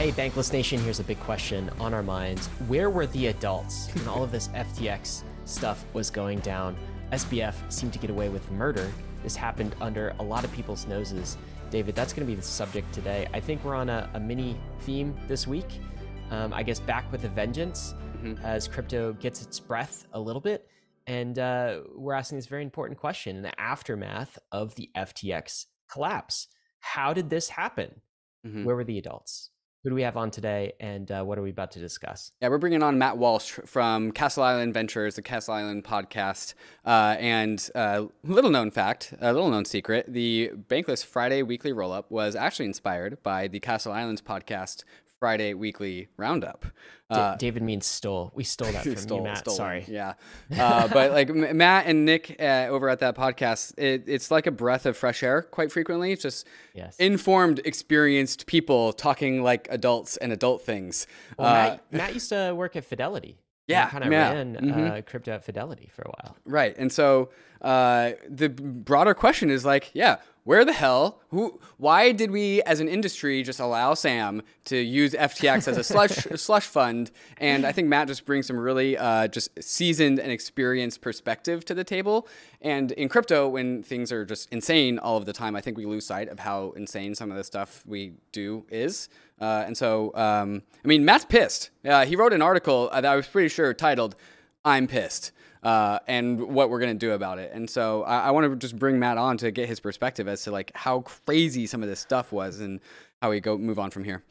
[0.00, 2.46] Hey, Bankless Nation, here's a big question on our minds.
[2.68, 6.74] Where were the adults when all of this FTX stuff was going down?
[7.12, 8.90] SBF seemed to get away with murder.
[9.22, 11.36] This happened under a lot of people's noses.
[11.68, 13.28] David, that's going to be the subject today.
[13.34, 15.80] I think we're on a, a mini theme this week.
[16.30, 18.42] Um, I guess back with a vengeance mm-hmm.
[18.42, 20.66] as crypto gets its breath a little bit.
[21.08, 26.48] And uh, we're asking this very important question in the aftermath of the FTX collapse.
[26.78, 28.00] How did this happen?
[28.46, 28.64] Mm-hmm.
[28.64, 29.50] Where were the adults?
[29.82, 32.32] Who do we have on today, and uh, what are we about to discuss?
[32.42, 36.52] Yeah, we're bringing on Matt Walsh from Castle Island Ventures, the Castle Island podcast.
[36.84, 41.92] Uh, and uh, little known fact, a little known secret: the Bankless Friday weekly roll
[41.92, 44.84] up was actually inspired by the Castle Islands podcast
[45.20, 46.64] Friday weekly roundup.
[47.10, 48.32] Uh, David means stole.
[48.34, 49.50] We stole that from stole, you, Matt.
[49.50, 49.84] Sorry.
[49.86, 50.14] Yeah.
[50.56, 54.50] Uh, but like Matt and Nick uh, over at that podcast, it, it's like a
[54.50, 56.12] breath of fresh air quite frequently.
[56.12, 56.96] It's just yes.
[56.96, 61.06] informed, experienced people talking like adults and adult things.
[61.36, 63.36] Well, Matt, uh, Matt used to work at Fidelity.
[63.66, 64.32] Yeah, kind of yeah.
[64.32, 64.80] ran mm-hmm.
[64.80, 66.36] uh, crypto at Fidelity for a while.
[66.44, 70.16] Right, and so uh, the broader question is like, yeah,
[70.50, 75.14] where the hell who why did we as an industry just allow sam to use
[75.14, 77.12] ftx as a slush slush fund?
[77.36, 81.74] And i think matt just brings some really uh, just seasoned and experienced perspective to
[81.74, 82.26] the table.
[82.60, 85.86] And in crypto when things are just insane all of the time i think we
[85.86, 89.08] lose sight of how insane some of the stuff we do is.
[89.40, 91.70] Uh, and so um, i mean matt's pissed.
[91.84, 94.16] Uh, he wrote an article that i was pretty sure titled
[94.64, 95.30] i'm pissed
[95.62, 97.50] uh, and what we're going to do about it.
[97.52, 100.42] And so I, I want to just bring Matt on to get his perspective as
[100.44, 102.80] to like how crazy some of this stuff was and
[103.20, 104.22] how we go move on from here.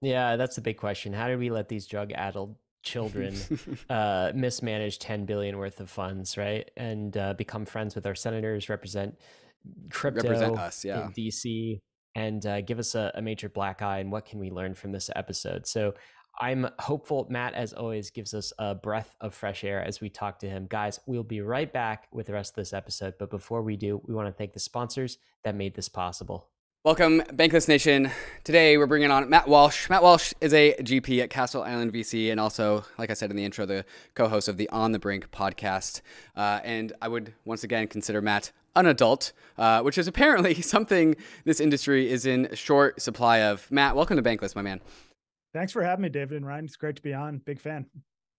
[0.00, 1.12] Yeah, that's the big question.
[1.12, 3.34] How did we let these drug addled children
[3.90, 6.70] uh, mismanage 10 billion worth of funds, right?
[6.76, 9.16] And uh, become friends with our senators, represent
[9.90, 11.06] crypto represent us, yeah.
[11.06, 11.80] in DC,
[12.14, 13.98] and uh, give us a, a, major black eye.
[13.98, 15.66] And what can we learn from this episode?
[15.66, 15.94] So
[16.40, 20.40] I'm hopeful Matt, as always, gives us a breath of fresh air as we talk
[20.40, 20.66] to him.
[20.68, 23.14] Guys, we'll be right back with the rest of this episode.
[23.18, 26.48] But before we do, we want to thank the sponsors that made this possible.
[26.82, 28.10] Welcome, Bankless Nation.
[28.42, 29.88] Today we're bringing on Matt Walsh.
[29.88, 33.36] Matt Walsh is a GP at Castle Island VC and also, like I said in
[33.36, 36.02] the intro, the co host of the On the Brink podcast.
[36.36, 41.16] Uh, and I would once again consider Matt an adult, uh, which is apparently something
[41.44, 43.70] this industry is in short supply of.
[43.70, 44.82] Matt, welcome to Bankless, my man.
[45.54, 46.64] Thanks for having me, David and Ryan.
[46.64, 47.38] It's great to be on.
[47.38, 47.86] Big fan.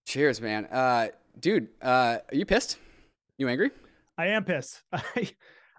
[0.06, 0.66] Cheers, man.
[0.66, 1.08] Uh,
[1.40, 2.78] dude, uh, are you pissed?
[3.38, 3.72] You angry?
[4.18, 4.84] I am pissed.
[4.94, 5.32] I,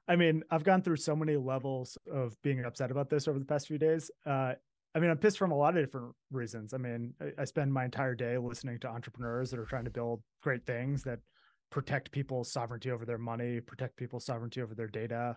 [0.09, 3.45] I mean, I've gone through so many levels of being upset about this over the
[3.45, 4.11] past few days.
[4.25, 4.55] Uh,
[4.95, 6.73] I mean, I'm pissed from a lot of different reasons.
[6.73, 9.91] I mean, I, I spend my entire day listening to entrepreneurs that are trying to
[9.91, 11.19] build great things that
[11.71, 15.37] protect people's sovereignty over their money, protect people's sovereignty over their data.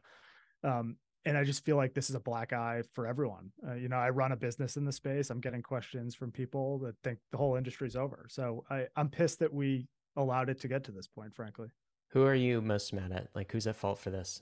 [0.63, 3.51] Um, and I just feel like this is a black eye for everyone.
[3.67, 5.29] Uh, you know, I run a business in the space.
[5.29, 8.25] I'm getting questions from people that think the whole industry's over.
[8.29, 11.67] So I, I'm pissed that we allowed it to get to this point, frankly.
[12.11, 13.27] Who are you most mad at?
[13.35, 14.41] Like, who's at fault for this?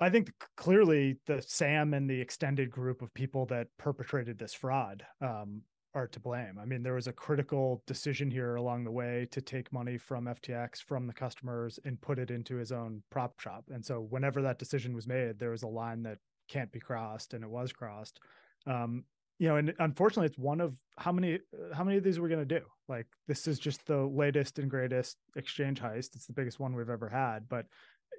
[0.00, 5.04] I think clearly the Sam and the extended group of people that perpetrated this fraud.
[5.20, 5.62] Um,
[5.94, 6.58] are to blame.
[6.60, 10.26] I mean, there was a critical decision here along the way to take money from
[10.26, 13.64] FTX from the customers and put it into his own prop shop.
[13.70, 16.18] And so, whenever that decision was made, there was a line that
[16.48, 18.20] can't be crossed, and it was crossed.
[18.66, 19.04] Um,
[19.38, 21.38] you know, and unfortunately, it's one of how many
[21.72, 22.64] how many of these we're going to do.
[22.88, 26.16] Like, this is just the latest and greatest exchange heist.
[26.16, 27.66] It's the biggest one we've ever had, but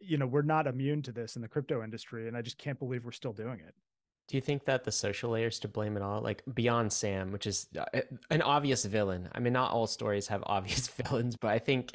[0.01, 2.79] you know, we're not immune to this in the crypto industry, and I just can't
[2.79, 3.75] believe we're still doing it.
[4.29, 6.21] Do you think that the social layers to blame at all?
[6.21, 9.27] Like beyond Sam, which is uh, an obvious villain.
[9.33, 11.93] I mean, not all stories have obvious villains, but I think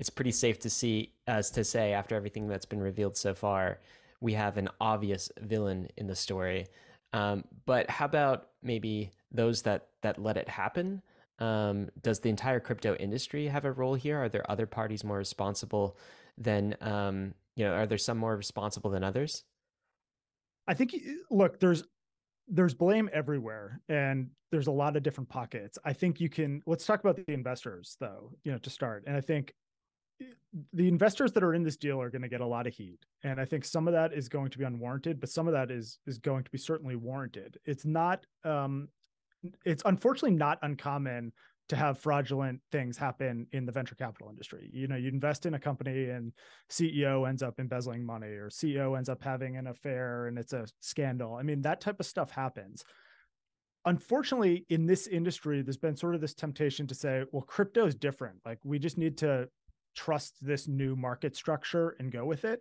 [0.00, 3.78] it's pretty safe to see as to say after everything that's been revealed so far,
[4.20, 6.66] we have an obvious villain in the story.
[7.12, 11.02] Um, but how about maybe those that that let it happen?
[11.38, 14.18] Um, does the entire crypto industry have a role here?
[14.18, 15.96] Are there other parties more responsible
[16.36, 17.74] than um, you know?
[17.74, 19.44] Are there some more responsible than others?
[20.66, 20.96] I think
[21.30, 21.84] look, there's
[22.48, 25.78] there's blame everywhere and there's a lot of different pockets.
[25.84, 29.04] I think you can let's talk about the investors though, you know, to start.
[29.06, 29.52] And I think
[30.72, 32.98] the investors that are in this deal are going to get a lot of heat.
[33.22, 35.70] And I think some of that is going to be unwarranted, but some of that
[35.70, 37.58] is is going to be certainly warranted.
[37.64, 38.88] It's not um
[39.64, 41.32] it's unfortunately not uncommon
[41.68, 44.70] to have fraudulent things happen in the venture capital industry.
[44.72, 46.32] You know, you invest in a company and
[46.70, 50.66] CEO ends up embezzling money or CEO ends up having an affair and it's a
[50.80, 51.34] scandal.
[51.34, 52.84] I mean, that type of stuff happens.
[53.84, 57.94] Unfortunately, in this industry, there's been sort of this temptation to say, well, crypto is
[57.94, 58.38] different.
[58.44, 59.48] Like we just need to
[59.94, 62.60] trust this new market structure and go with it.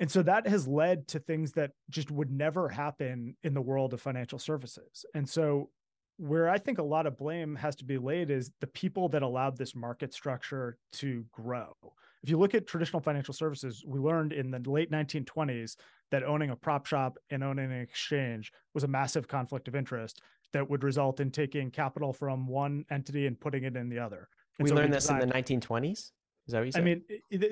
[0.00, 3.94] And so that has led to things that just would never happen in the world
[3.94, 5.04] of financial services.
[5.14, 5.70] And so
[6.18, 9.22] where I think a lot of blame has to be laid is the people that
[9.22, 11.72] allowed this market structure to grow.
[12.22, 15.76] If you look at traditional financial services, we learned in the late 1920s
[16.10, 20.20] that owning a prop shop and owning an exchange was a massive conflict of interest
[20.52, 24.28] that would result in taking capital from one entity and putting it in the other.
[24.58, 26.12] And we so learned designed- this in the 1920s.
[26.48, 26.80] Is that what you said?
[26.80, 27.02] I mean,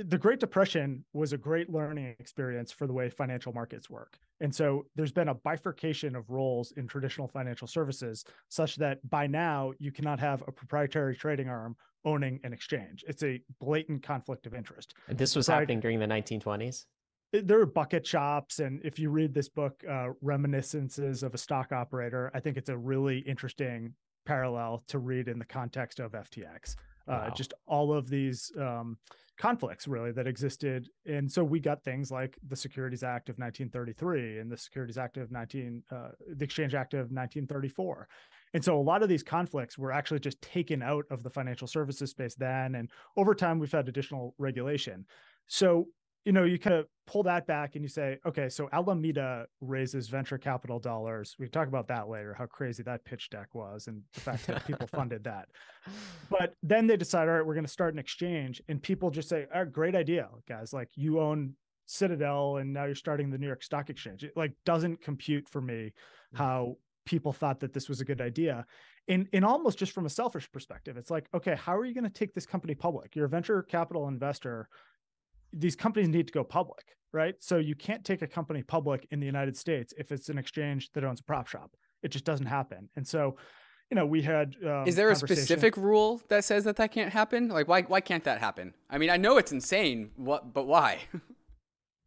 [0.08, 4.18] the Great Depression was a great learning experience for the way financial markets work.
[4.40, 9.26] And so there's been a bifurcation of roles in traditional financial services such that by
[9.26, 11.76] now you cannot have a proprietary trading arm
[12.06, 13.04] owning an exchange.
[13.06, 14.94] It's a blatant conflict of interest.
[15.08, 15.56] And this was Right.
[15.60, 16.86] happening during the 1920s.
[17.32, 18.60] There are bucket shops.
[18.60, 22.70] And if you read this book, uh, Reminiscences of a Stock Operator, I think it's
[22.70, 23.94] a really interesting
[24.24, 26.76] parallel to read in the context of FTX.
[27.08, 27.34] Uh, Wow.
[27.34, 28.98] just all of these um,
[29.38, 30.88] conflicts really that existed.
[31.04, 35.16] And so we got things like the securities act of 1933 and the securities act
[35.16, 38.08] of 19 uh, the exchange act of 1934
[38.54, 41.66] and so a lot of these conflicts were actually just taken out of the financial
[41.68, 45.04] services space then and over time we've had additional regulation.
[45.46, 45.88] So
[46.26, 50.08] you know you kind of pull that back and you say okay so alameda raises
[50.08, 53.86] venture capital dollars we can talk about that later how crazy that pitch deck was
[53.86, 55.48] and the fact that people funded that
[56.28, 59.28] but then they decide, all right, we're going to start an exchange, and people just
[59.28, 60.72] say, "Oh, great idea, guys!
[60.72, 61.54] Like you own
[61.86, 65.60] Citadel, and now you're starting the New York Stock Exchange." It like doesn't compute for
[65.60, 65.92] me
[66.34, 68.66] how people thought that this was a good idea,
[69.08, 72.04] and and almost just from a selfish perspective, it's like, okay, how are you going
[72.04, 73.14] to take this company public?
[73.14, 74.68] You're a venture capital investor.
[75.58, 77.34] These companies need to go public, right?
[77.40, 80.90] So you can't take a company public in the United States if it's an exchange
[80.92, 81.70] that owns a prop shop.
[82.02, 83.36] It just doesn't happen, and so.
[83.88, 84.56] You know, we had.
[84.66, 87.46] Um, Is there a specific rule that says that that can't happen?
[87.46, 88.74] Like, why why can't that happen?
[88.90, 90.10] I mean, I know it's insane.
[90.16, 91.02] What, but why?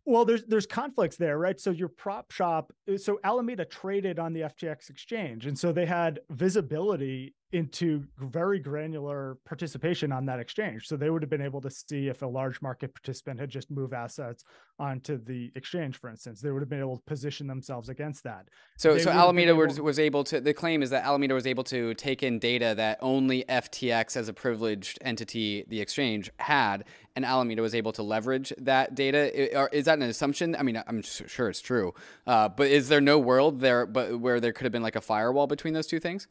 [0.10, 1.60] Well, there's there's conflicts there, right?
[1.60, 6.22] So your prop shop, so Alameda traded on the FTX exchange, and so they had
[6.32, 10.88] visibility into very granular participation on that exchange.
[10.88, 13.72] So they would have been able to see if a large market participant had just
[13.72, 14.44] moved assets
[14.78, 16.42] onto the exchange, for instance.
[16.42, 18.50] They would have been able to position themselves against that.
[18.78, 20.40] So, They so would have been Alameda was, able- was able to.
[20.40, 24.30] The claim is that Alameda was able to take in data that only FTX, as
[24.30, 26.86] a privileged entity, the exchange had,
[27.16, 29.76] and Alameda was able to leverage that data.
[29.76, 30.56] Is that an assumption?
[30.56, 31.96] I mean, I'm sure it's true,
[32.28, 35.02] uh, but is there no world there, but where there could have been like a
[35.02, 36.28] firewall between those two things?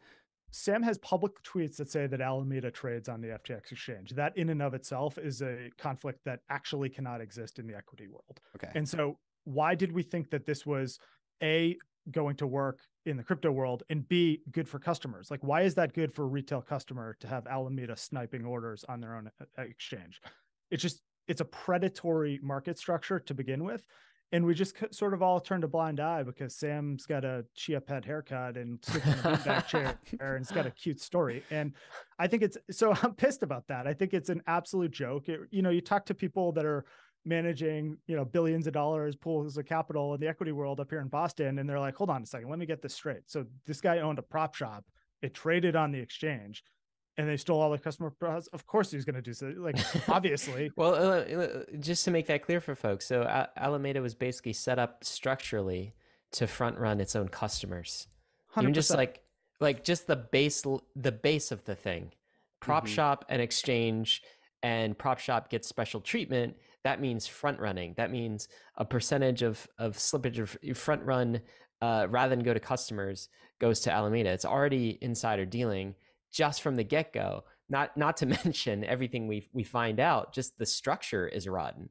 [0.50, 4.10] Sam has public tweets that say that Alameda trades on the FTX exchange.
[4.14, 8.08] That in and of itself is a conflict that actually cannot exist in the equity
[8.08, 8.40] world.
[8.56, 8.70] Okay.
[8.74, 10.98] And so, why did we think that this was
[11.42, 11.76] A,
[12.10, 15.30] going to work in the crypto world, and B, good for customers?
[15.30, 19.00] Like, why is that good for a retail customer to have Alameda sniping orders on
[19.00, 20.20] their own uh, exchange?
[20.70, 23.84] It's just, it's a predatory market structure to begin with.
[24.30, 27.80] And we just sort of all turned a blind eye because Sam's got a chia
[27.80, 31.42] pet haircut and sits in a beanbag chair and it's got a cute story.
[31.50, 31.72] And
[32.18, 33.86] I think it's so I'm pissed about that.
[33.86, 35.28] I think it's an absolute joke.
[35.28, 36.84] It, you know, you talk to people that are
[37.24, 41.00] managing, you know, billions of dollars pools of capital in the equity world up here
[41.00, 43.22] in Boston, and they're like, hold on a second, let me get this straight.
[43.26, 44.84] So this guy owned a prop shop,
[45.22, 46.64] it traded on the exchange,
[47.18, 48.46] and they stole all the customer pros.
[48.48, 49.52] Of course, he was going to do so.
[49.58, 49.76] Like,
[50.08, 54.14] obviously, Well, uh, uh, just to make that clear for folks, so Al- Alameda was
[54.14, 55.94] basically set up structurally
[56.32, 58.06] to front run its own customers.
[58.58, 58.96] Even just 100%.
[58.96, 59.22] like
[59.60, 60.64] like just the base
[60.96, 62.12] the base of the thing.
[62.60, 62.88] Prop Mhm.
[62.88, 64.22] shop and exchange
[64.62, 66.56] and prop shop gets special treatment.
[66.84, 67.94] That means front running.
[67.96, 71.40] That means a percentage of of slippage of front run
[71.82, 74.30] uh, rather than go to customers goes to Alameda.
[74.30, 75.94] It's already insider dealing
[76.32, 77.44] just from the get go.
[77.68, 80.34] Not not to mention everything we we find out.
[80.34, 81.90] Just the structure is rotten.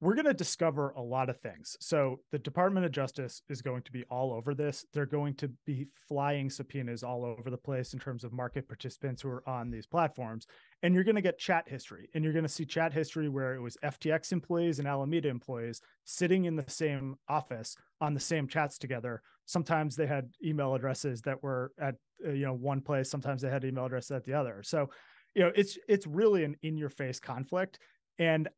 [0.00, 1.76] We're going to discover a lot of things.
[1.80, 4.86] So the Department of Justice is going to be all over this.
[4.92, 9.22] They're going to be flying subpoenas all over the place in terms of market participants
[9.22, 10.46] who are on these platforms.
[10.84, 12.08] And you're going to get chat history.
[12.14, 15.80] And you're going to see chat history where it was FTX employees and Alameda employees
[16.04, 19.20] sitting in the same office on the same chats together.
[19.46, 23.50] Sometimes they had email addresses that were at uh, you know one place, sometimes they
[23.50, 24.62] had email addresses at the other.
[24.62, 24.90] So,
[25.34, 27.78] you know, it's it's really an in your face conflict.
[28.18, 28.48] And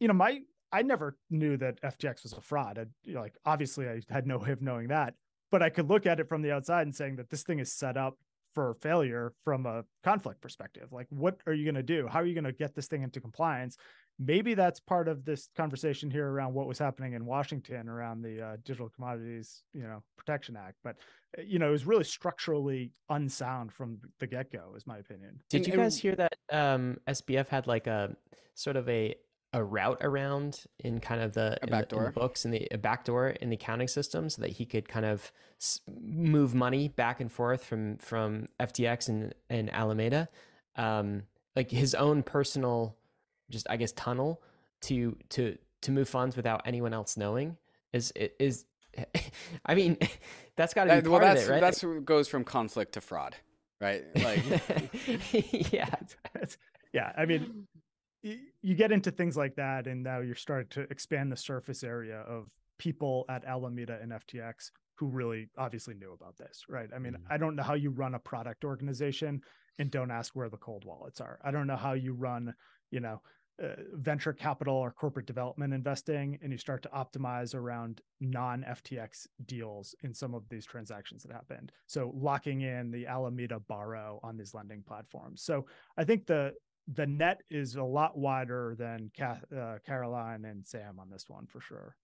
[0.00, 0.40] you know, my
[0.72, 2.78] I never knew that FTX was a fraud.
[2.78, 5.14] I, you know, like obviously I had no way of knowing that,
[5.50, 7.72] but I could look at it from the outside and saying that this thing is
[7.72, 8.18] set up
[8.56, 10.90] for failure from a conflict perspective.
[10.90, 12.08] Like, what are you going to do?
[12.10, 13.76] How are you going to get this thing into compliance?
[14.18, 18.40] Maybe that's part of this conversation here around what was happening in Washington around the
[18.40, 20.76] uh, Digital Commodities, you know, Protection Act.
[20.82, 20.96] But
[21.38, 25.38] uh, you know, it was really structurally unsound from the get go, is my opinion.
[25.50, 28.16] Did you guys hear that um, SBF had like a
[28.54, 29.14] sort of a
[29.56, 32.12] a route around in kind of the, in back the, in the door.
[32.12, 32.68] books and the
[33.04, 37.20] door in the accounting system so that he could kind of s- move money back
[37.20, 40.28] and forth from from FTX and and Alameda,
[40.76, 41.22] um,
[41.56, 42.96] like his own personal,
[43.50, 44.42] just I guess tunnel
[44.82, 47.56] to to to move funds without anyone else knowing
[47.92, 48.66] is is.
[49.66, 49.96] I mean,
[50.56, 51.60] that's got to be That- well, part that's of it, right?
[51.60, 53.36] that's what goes from conflict to fraud,
[53.80, 54.04] right?
[54.16, 54.42] Like,
[55.72, 55.94] yeah.
[56.92, 57.66] Yeah, I mean,
[58.62, 62.20] you get into things like that, and now you're starting to expand the surface area
[62.20, 66.88] of people at Alameda and FTX who really obviously knew about this, right?
[66.94, 67.26] I mean, Mhm.
[67.30, 69.42] I don't know how you run a product organization
[69.78, 71.38] and don't ask where the cold wallets are.
[71.42, 72.54] I don't know how you run,
[72.90, 73.22] you know,
[73.58, 79.26] uh, venture capital or corporate development investing and you start to optimize around non FTX
[79.46, 81.72] deals in some of these transactions that happened.
[81.86, 85.42] So locking in the Alameda borrow on these lending platforms.
[85.42, 85.66] So
[85.96, 86.54] I think the
[86.92, 91.46] the net is a lot wider than Ca- uh, Caroline and Sam on this one
[91.46, 91.96] for sure.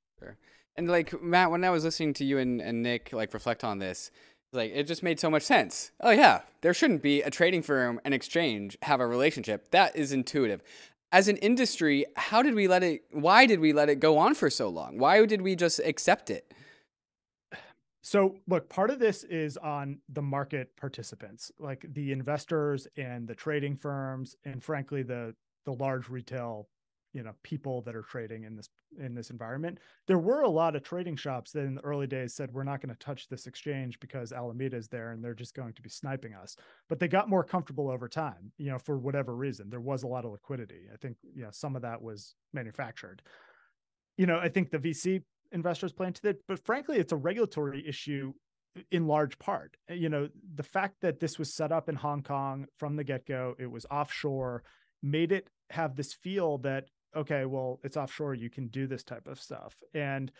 [0.77, 3.79] and like Matt, when I was listening to you and, and Nick like reflect on
[3.79, 4.11] this,
[4.53, 5.93] like it just made so much sense.
[6.01, 9.71] Oh yeah, there shouldn't be a trading firm and exchange have a relationship.
[9.71, 10.63] That is intuitive.
[11.11, 13.03] As an industry, how did we let it?
[13.11, 14.99] Why did we let it go on for so long?
[14.99, 16.53] Why did we just accept it?
[18.13, 23.35] So, look, part of this is on the market participants, like the investors and the
[23.35, 26.69] trading firms, and frankly, the the large retail,
[27.15, 28.69] you know, people that are trading in this
[29.01, 29.79] in this environment.
[30.09, 32.83] There were a lot of trading shops that in the early days said we're not
[32.83, 35.89] going to touch this exchange because Alameda is there and they're just going to be
[35.89, 36.55] sniping us.
[36.91, 39.71] But they got more comfortable over time, you know, for whatever reason.
[39.71, 40.83] There was a lot of liquidity.
[40.93, 43.23] I think, you know, some of that was manufactured.
[44.19, 46.37] You know, I think the VC investors play into that.
[46.47, 48.33] But frankly, it's a regulatory issue
[48.91, 49.77] in large part.
[49.91, 53.05] Uh, You know, the fact that this was set up in Hong Kong from the
[53.05, 54.63] get go, it was offshore,
[55.03, 56.85] made it have this feel that,
[57.17, 59.75] okay, well, it's offshore, you can do this type of stuff.
[59.95, 60.33] And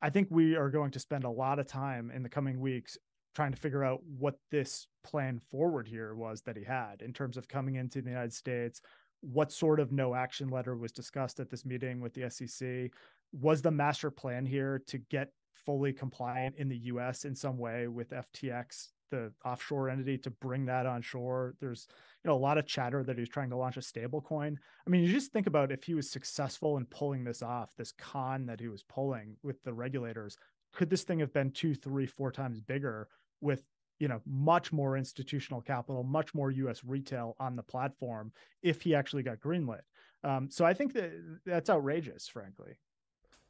[0.00, 2.96] I think we are going to spend a lot of time in the coming weeks
[3.34, 7.36] trying to figure out what this plan forward here was that he had in terms
[7.36, 8.80] of coming into the United States.
[9.20, 12.90] What sort of no action letter was discussed at this meeting with the SEC?
[13.32, 17.88] Was the master plan here to get fully compliant in the US in some way
[17.88, 21.54] with FTX, the offshore entity, to bring that on shore?
[21.60, 21.86] There's
[22.24, 24.58] you know a lot of chatter that he's trying to launch a stable coin.
[24.86, 27.92] I mean, you just think about if he was successful in pulling this off, this
[27.92, 30.36] con that he was pulling with the regulators,
[30.72, 33.08] could this thing have been two, three, four times bigger
[33.40, 33.62] with
[33.98, 38.32] you know much more institutional capital, much more US retail on the platform
[38.62, 39.80] if he actually got greenlit?
[40.24, 41.12] Um, so I think that
[41.44, 42.78] that's outrageous, frankly.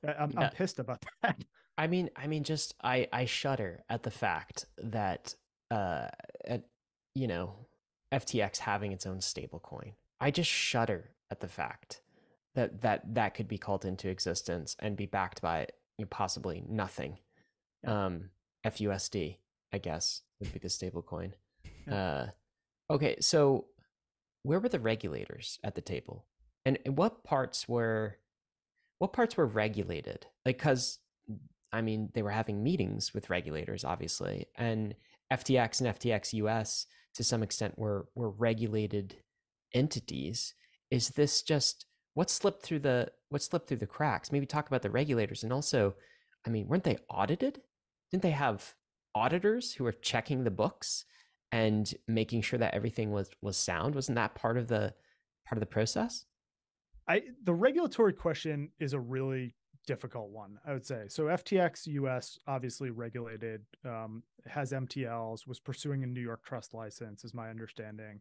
[0.07, 0.33] I'm.
[0.37, 1.45] I'm pissed about that.
[1.77, 5.35] I mean, I mean, just I I shudder at the fact that
[5.71, 6.09] uh,
[6.45, 6.65] at,
[7.15, 7.55] you know,
[8.13, 9.93] FTX having its own stable coin.
[10.21, 12.01] I just shudder at the fact
[12.55, 16.65] that that that could be called into existence and be backed by you know, possibly
[16.69, 17.19] nothing.
[17.85, 18.07] Yeah.
[18.07, 18.31] Um,
[18.67, 19.37] FUSD,
[19.73, 21.35] I guess, would be the stable coin.
[21.87, 21.95] Yeah.
[21.95, 22.27] Uh,
[22.95, 23.67] okay, so
[24.43, 26.25] where were the regulators at the table,
[26.65, 28.17] and, and what parts were
[28.99, 30.27] what parts were regulated?
[30.45, 30.99] Like, because
[31.73, 34.95] I mean, they were having meetings with regulators, obviously, and
[35.33, 39.17] FTX and FTX US to some extent were were regulated
[39.75, 40.55] entities.
[40.91, 44.33] Is this just what slipped through the what slipped through the cracks?
[44.33, 45.95] Maybe talk about the regulators and also,
[46.47, 47.61] I mean, weren't they audited?
[48.11, 48.75] Didn't they have
[49.15, 51.05] auditors who were checking the books
[51.53, 53.95] and making sure that everything was was sound?
[53.95, 54.95] Wasn't that part of the
[55.47, 56.25] part of the process?
[57.09, 59.55] I the regulatory question is a really
[59.87, 61.05] difficult one, I would say.
[61.09, 67.25] So FTX US obviously regulated, um, has MTLs, was pursuing a New York trust license,
[67.25, 68.21] is my understanding.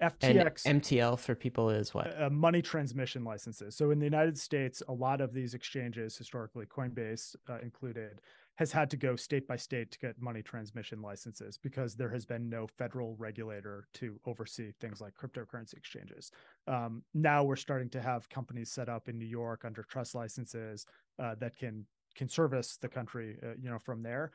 [0.00, 2.20] And FTX MTL for people is what?
[2.20, 3.76] uh, money transmission licenses.
[3.76, 8.20] So in the United States, a lot of these exchanges, historically Coinbase uh, included,
[8.56, 12.24] has had to go state by state to get money transmission licenses because there has
[12.24, 16.30] been no federal regulator to oversee things like cryptocurrency exchanges.
[16.66, 20.86] Um, now we're starting to have companies set up in New York under trust licenses
[21.18, 24.32] uh, that can can service the country, uh, you know, from there.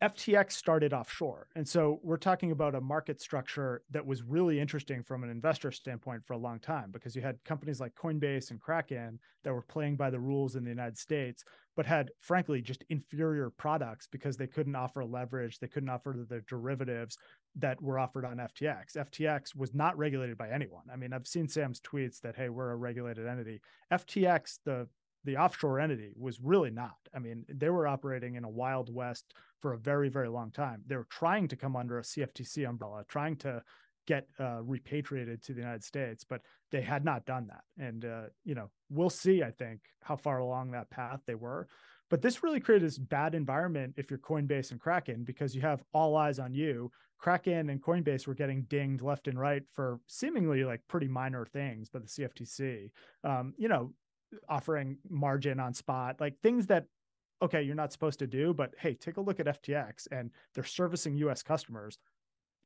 [0.00, 1.48] FTX started offshore.
[1.56, 5.72] And so we're talking about a market structure that was really interesting from an investor
[5.72, 9.62] standpoint for a long time because you had companies like Coinbase and Kraken that were
[9.62, 11.42] playing by the rules in the United States,
[11.76, 16.42] but had frankly just inferior products because they couldn't offer leverage, they couldn't offer the
[16.48, 17.18] derivatives
[17.56, 18.96] that were offered on FTX.
[18.96, 20.84] FTX was not regulated by anyone.
[20.92, 23.60] I mean, I've seen Sam's tweets that hey, we're a regulated entity.
[23.92, 24.86] FTX, the
[25.24, 26.96] the offshore entity was really not.
[27.14, 30.82] I mean, they were operating in a wild west for a very, very long time.
[30.86, 33.62] They were trying to come under a CFTC umbrella, trying to
[34.06, 37.84] get uh, repatriated to the United States, but they had not done that.
[37.84, 39.42] And uh, you know, we'll see.
[39.42, 41.68] I think how far along that path they were.
[42.10, 45.82] But this really created this bad environment if you're Coinbase and Kraken because you have
[45.92, 46.90] all eyes on you.
[47.18, 51.90] Kraken and Coinbase were getting dinged left and right for seemingly like pretty minor things,
[51.92, 52.90] but the CFTC,
[53.24, 53.92] um, you know,
[54.48, 56.84] offering margin on spot, like things that
[57.40, 60.64] okay, you're not supposed to do, but hey, take a look at FTX and they're
[60.64, 61.98] servicing US customers.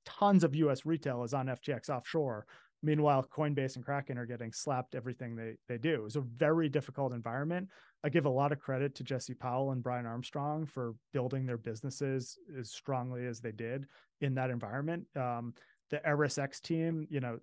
[0.07, 2.47] Tons of US retail is on FTX offshore.
[2.83, 5.95] Meanwhile, Coinbase and Kraken are getting slapped everything they they do.
[5.95, 7.69] It was a very difficult environment.
[8.03, 11.59] I give a lot of credit to Jesse Powell and Brian Armstrong for building their
[11.59, 13.87] businesses as strongly as they did
[14.21, 15.07] in that environment.
[15.15, 15.55] Um,
[15.93, 17.39] the ErisX team, you know,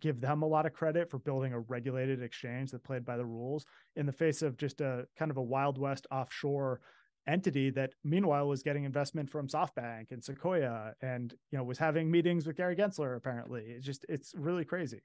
[0.00, 3.24] give them a lot of credit for building a regulated exchange that played by the
[3.24, 6.80] rules in the face of just a kind of a Wild West offshore
[7.28, 12.10] entity that meanwhile was getting investment from SoftBank and Sequoia and you know was having
[12.10, 13.62] meetings with Gary Gensler apparently.
[13.68, 15.02] It's just it's really crazy.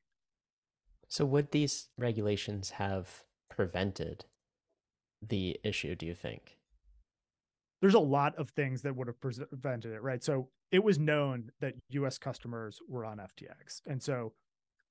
[1.07, 4.25] So would these regulations have prevented
[5.21, 6.57] the issue, do you think?
[7.79, 10.23] There's a lot of things that would have prevented it, right?
[10.23, 13.81] So it was known that US customers were on FTX.
[13.85, 14.33] And so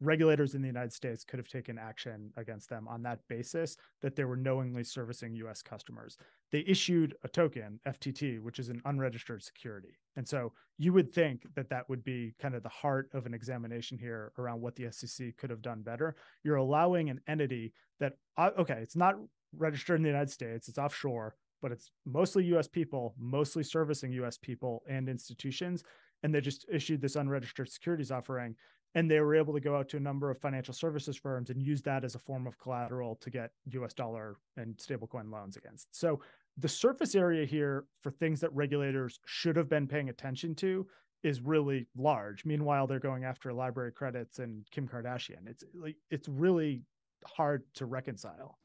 [0.01, 4.15] regulators in the United States could have taken action against them on that basis that
[4.15, 6.19] they were knowingly servicing US customers.
[6.53, 9.99] They issued a token, FTT, which is an unregistered security.
[10.17, 13.35] And so you would think that that would be kind of the heart of an
[13.35, 16.17] examination here around what the SEC could have done better.
[16.45, 19.17] You're allowing an entity that, uh, okay, it's not
[19.57, 24.39] registered in the United States, it's offshore, but it's mostly US people, mostly servicing US
[24.39, 25.83] people and institutions.
[26.23, 28.57] And they just issued this unregistered securities offering
[28.97, 31.63] and they were able to go out to a number of financial services firms and
[31.63, 35.95] use that as a form of collateral to get US dollar and stablecoin loans against.
[35.95, 36.21] So
[36.57, 40.87] the surface area here for things that regulators should have been paying attention to
[41.23, 42.47] is really large.
[42.47, 45.47] Meanwhile, they're going after LBRY credits and Kim Kardashian.
[45.47, 46.83] It's like it's really
[47.27, 48.59] hard to reconcile.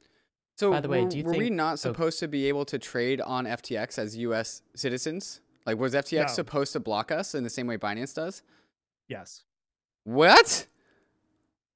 [0.61, 2.65] So, by the way, were, do you were think, we not supposed to be able
[2.65, 4.61] to trade on FTX as U.S.
[4.75, 5.41] citizens?
[5.65, 6.27] Like, was FTX no.
[6.27, 8.43] supposed to block us in the same way Binance does?
[9.07, 9.41] Yes.
[10.03, 10.67] What?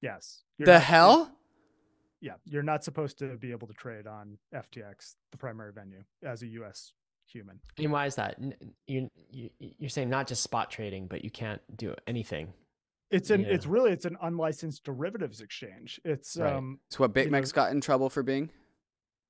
[0.02, 0.44] Yes.
[0.60, 1.32] You're the not, hell?
[2.22, 6.44] Yeah, you're not supposed to be able to trade on FTX, the primary venue, as
[6.44, 6.92] a U.S.
[7.26, 7.60] human.
[7.80, 8.38] And why is that?
[8.86, 12.54] You, you you're saying not just spot trading, but you can't do anything.
[13.10, 13.48] It's an yeah.
[13.48, 16.00] it's really it's an unlicensed derivatives exchange.
[16.06, 16.54] It's right.
[16.54, 16.80] um.
[16.88, 18.52] It's what BitMEX you know, got in trouble for being.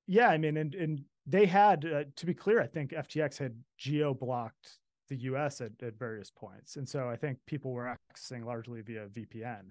[0.06, 2.60] Yeah, I mean, and and they had uh, to be clear.
[2.60, 6.76] I think FTX had geo blocked the US at, at various points.
[6.76, 9.66] And so I think people were accessing largely via VPN,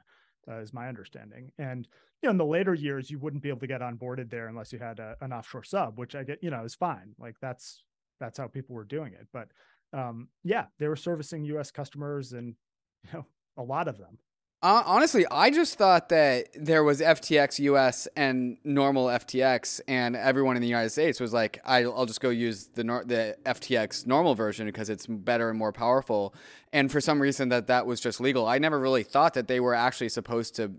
[0.49, 1.51] uh, is my understanding.
[1.57, 1.87] And
[2.21, 4.71] you know, in the later years, you wouldn't be able to get onboarded there unless
[4.71, 7.13] you had a, an offshore sub, which I get, you know, is fine.
[7.19, 7.83] Like that's
[8.19, 9.27] that's how people were doing it.
[9.33, 9.49] But
[9.93, 12.55] um, yeah, they were servicing US customers and
[13.03, 13.25] you know,
[13.57, 14.17] a lot of them.
[14.63, 20.55] Uh, honestly, I just thought that there was FTX US and normal FTX, and everyone
[20.55, 24.33] in the United States was like, "I'll just go use the nor- the FTX normal
[24.33, 26.33] version because it's better and more powerful."
[26.73, 28.47] And for some reason, that that was just legal.
[28.47, 30.71] I never really thought that they were actually supposed to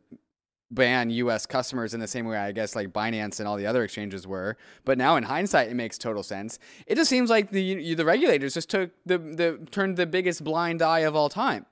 [0.68, 1.46] ban U.S.
[1.46, 4.56] customers in the same way I guess like Binance and all the other exchanges were.
[4.84, 6.58] But now in hindsight, it makes total sense.
[6.88, 10.82] It just seems like the the regulators just took the the turned the biggest blind
[10.82, 11.66] eye of all time.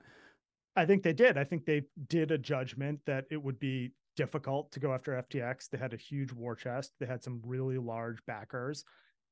[0.75, 1.37] I think they did.
[1.37, 5.69] I think they did a judgment that it would be difficult to go after FTX.
[5.69, 6.93] They had a huge war chest.
[6.99, 8.83] They had some really large backers.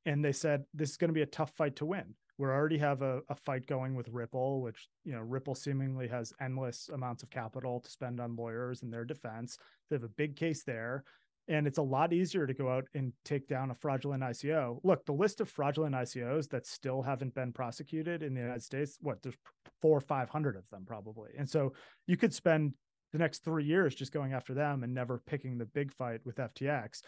[0.05, 2.13] And they said, this is going to be a tough fight to win.
[2.37, 6.33] We already have a, a fight going with Ripple, which, you know, Ripple seemingly has
[6.41, 9.57] endless amounts of capital to spend on lawyers and their defense.
[9.89, 11.03] They have a big case there.
[11.47, 14.79] And it's a lot easier to go out and take down a fraudulent ICO.
[14.83, 18.97] Look, the list of fraudulent ICOs that still haven't been prosecuted in the United States,
[19.01, 19.35] what, there's
[19.81, 21.31] four or 500 of them probably.
[21.37, 21.73] And so
[22.07, 22.73] you could spend
[23.11, 26.37] the next three years just going after them and never picking the big fight with
[26.37, 27.01] FTX.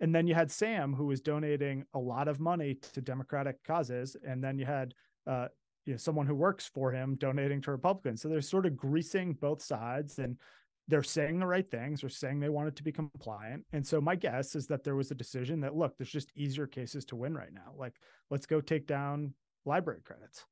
[0.00, 4.16] And then you had Sam, who was donating a lot of money to Democratic causes.
[4.22, 4.94] And then you had,
[5.26, 5.48] uh,
[5.86, 8.22] you know, someone who works for him donating to Republicans.
[8.22, 10.18] So they're sort of greasing both sides.
[10.18, 10.36] And
[10.88, 14.16] they're saying the right things they're saying they wanted to be compliant and so my
[14.16, 17.34] guess is that there was a decision that look there's just easier cases to win
[17.34, 17.94] right now like
[18.30, 19.32] let's go take down
[19.68, 20.44] LBRY credits.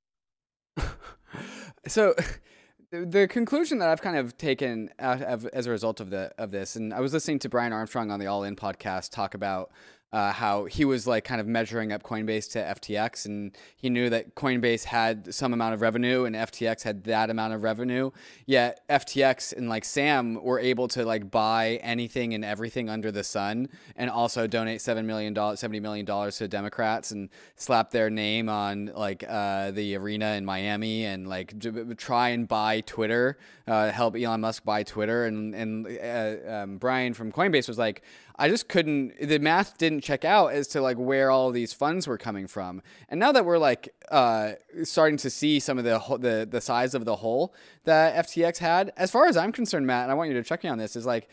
[1.89, 2.15] So
[2.91, 6.51] the conclusion that I've kind of taken out of, as a result of the of
[6.51, 9.71] this, and I was listening to Brian Armstrong on the All In podcast talk about
[10.13, 14.09] uh, how he was like kind of measuring up Coinbase to FTX, and he knew
[14.09, 18.11] that Coinbase had some amount of revenue and FTX had that amount of revenue.
[18.47, 23.25] Yet FTX and like Sam were able to like buy anything and everything under the
[23.25, 28.09] sun, and also donate seven million dollars, seventy million dollars to Democrats, and slap their
[28.09, 31.53] name on like uh, the arena in Miami, and like
[31.97, 37.13] try and buy Twitter, uh, help Elon Musk buy Twitter, and and uh, um, Brian
[37.13, 38.03] from Coinbase was like
[38.39, 39.19] I just couldn't.
[39.21, 42.83] The math didn't check out as to like where all these funds were coming from.
[43.09, 44.53] And now that we're like uh,
[44.85, 48.93] starting to see some of the the the size of the hole that FTX had,
[48.97, 50.97] as far as I'm concerned, Matt, and I want you to check me on this,
[50.97, 51.29] is like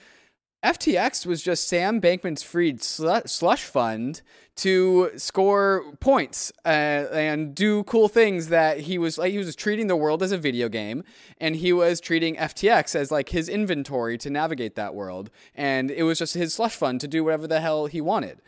[0.63, 4.21] FTX was just Sam Bankman Fried slush fund
[4.55, 6.69] to score points uh,
[7.11, 10.37] and do cool things that he was like he was treating the world as a
[10.37, 11.03] video game
[11.39, 16.03] and he was treating FTX as like his inventory to navigate that world and it
[16.03, 18.41] was just his slush fund to do whatever the hell he wanted.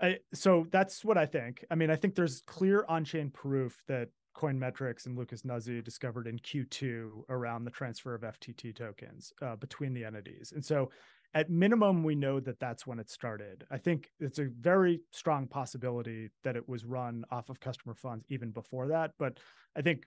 [0.00, 1.64] I, so that's what I think.
[1.70, 6.38] I mean, I think there's clear on-chain proof that Coinmetrics and Lucas Nuzzi discovered in
[6.38, 10.52] Q2 around the transfer of FTT tokens uh, between the entities.
[10.54, 10.90] And so,
[11.34, 13.64] at minimum, we know that that's when it started.
[13.70, 18.26] I think it's a very strong possibility that it was run off of customer funds
[18.28, 19.12] even before that.
[19.18, 19.38] But
[19.74, 20.04] I think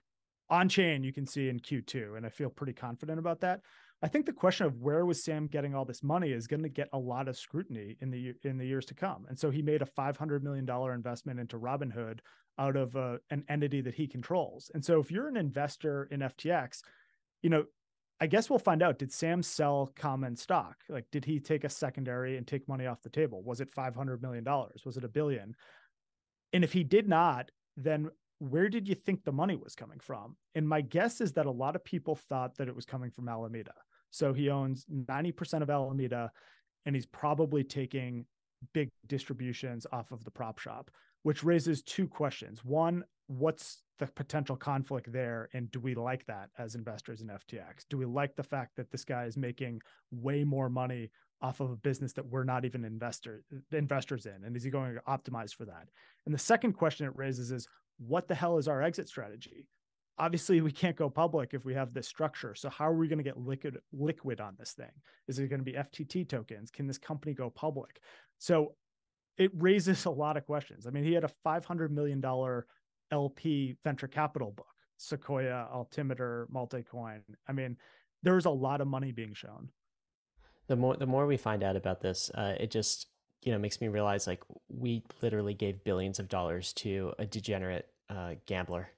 [0.48, 3.60] on chain, you can see in Q2, and I feel pretty confident about that.
[4.02, 6.68] I think the question of where was Sam getting all this money is going to
[6.68, 9.24] get a lot of scrutiny in the in the years to come.
[9.28, 12.20] And so he made a 500 million dollar investment into Robinhood
[12.58, 14.70] out of a, an entity that he controls.
[14.74, 16.82] And so if you're an investor in FTX,
[17.42, 17.64] you know,
[18.20, 18.98] I guess we'll find out.
[18.98, 20.76] Did Sam sell common stock?
[20.88, 23.42] Like, did he take a secondary and take money off the table?
[23.42, 24.44] Was it $500 million?
[24.84, 25.54] Was it a billion?
[26.52, 30.36] And if he did not, then where did you think the money was coming from?
[30.54, 33.28] And my guess is that a lot of people thought that it was coming from
[33.28, 33.74] Alameda.
[34.10, 36.30] So he owns 90% of Alameda
[36.84, 38.26] and he's probably taking
[38.72, 40.90] big distributions off of the prop shop
[41.26, 42.64] which raises two questions.
[42.64, 45.48] One, what's the potential conflict there?
[45.54, 47.84] And do we like that as investors in FTX?
[47.90, 49.80] Do we like the fact that this guy is making
[50.12, 51.10] way more money
[51.42, 53.42] off of a business that we're not even investor,
[53.72, 54.44] investors in?
[54.44, 55.88] And is he going to optimize for that?
[56.26, 57.66] And the second question it raises is
[57.98, 59.66] what the hell is our exit strategy?
[60.18, 62.54] Obviously, we can't go public if we have this structure.
[62.54, 64.90] So, how are we going to get liquid liquid on this thing?
[65.28, 66.70] Is it going to be FTT tokens?
[66.70, 68.00] Can this company go public?
[68.38, 68.74] So,
[69.36, 70.86] it raises a lot of questions.
[70.86, 72.22] I mean, he had a $500 million
[73.10, 77.20] LP venture capital book, Sequoia, Altimeter, Multicoin.
[77.48, 77.76] I mean,
[78.22, 79.68] there's a lot of money being shown.
[80.68, 83.06] The more the more we find out about this, uh, it just
[83.42, 87.86] you know makes me realize like we literally gave billions of dollars to a degenerate
[88.10, 88.88] uh, gambler,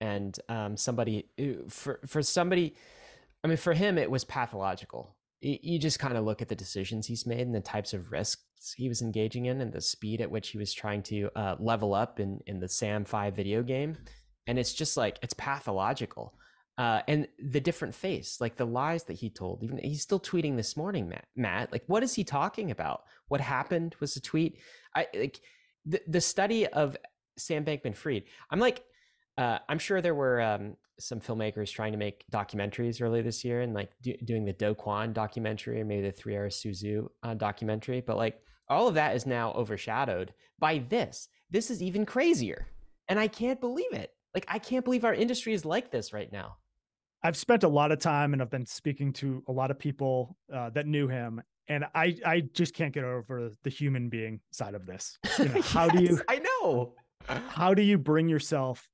[0.00, 2.74] and um, somebody uh, for for somebody,
[3.42, 7.06] I mean, for him it was pathological you just kind of look at the decisions
[7.06, 10.30] he's made and the types of risks he was engaging in and the speed at
[10.30, 13.96] which he was trying to uh, level up in, in the Sam 5 video game.
[14.46, 16.34] And it's just like, it's pathological.
[16.78, 20.56] Uh, and the different face, like the lies that he told, even he's still tweeting
[20.56, 21.26] this morning, Matt.
[21.34, 23.02] Matt, like, what is he talking about?
[23.28, 24.58] What happened was a tweet.
[24.94, 25.40] I like
[25.84, 26.96] the, the study of
[27.38, 28.24] Sam Bankman Fried.
[28.50, 28.82] I'm like,
[29.38, 33.60] uh, I'm sure there were um, some filmmakers trying to make documentaries earlier this year
[33.60, 37.08] and like do, doing the Do Kwon documentary or maybe the Three Arrows Su Zhu
[37.22, 38.00] uh, documentary.
[38.00, 41.28] But like all of that is now overshadowed by this.
[41.50, 42.66] This is even crazier.
[43.08, 44.12] And I can't believe it.
[44.34, 46.56] Like, I can't believe our industry is like this right now.
[47.22, 50.36] I've spent a lot of time and I've been speaking to a lot of people
[50.52, 51.42] uh, that knew him.
[51.68, 55.18] And I, I just can't get over the human being side of this.
[55.38, 56.94] You know, how yes, do you, I know,
[57.48, 58.88] how do you bring yourself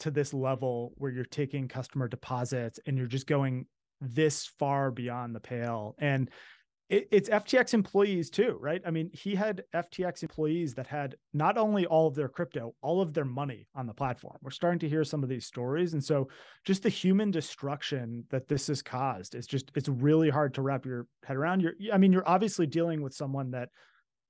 [0.00, 3.66] to this level where you're taking customer deposits and you're just going
[4.00, 5.94] this far beyond the pale.
[5.98, 6.30] And
[6.88, 8.80] it, it's ftx employees too right?
[8.86, 13.00] I mean he had ftx employees that had not only all of their crypto all
[13.00, 14.36] of their money on the platform.
[14.40, 15.94] We're starting to hear some of these stories.
[15.94, 16.28] And so
[16.64, 20.86] just the human destruction that this has caused is just it's really hard to wrap
[20.86, 21.60] your head around.
[21.60, 23.70] You're i mean you're obviously dealing with someone that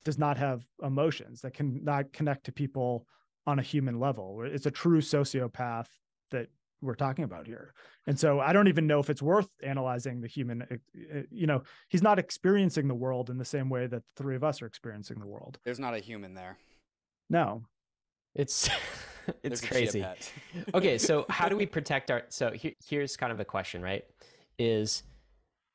[0.05, 3.07] does not have emotions that can not connect to people
[3.47, 4.43] on a human level.
[4.43, 5.87] It's a true sociopath
[6.31, 6.49] that
[6.83, 7.73] we're talking about here.
[8.07, 11.47] And so I don't even know if it's worth analyzing the human, uh, uh, you
[11.47, 14.63] know, he's not experiencing the world in the same way that the three of us
[14.63, 15.59] are experiencing the world.
[15.65, 16.59] There's not a human there.
[17.31, 17.65] No.
[18.35, 18.69] It's
[19.43, 20.05] it's crazy.
[20.75, 24.05] okay, so how do we protect our so here, here's kind of a question, right?
[24.59, 25.03] Is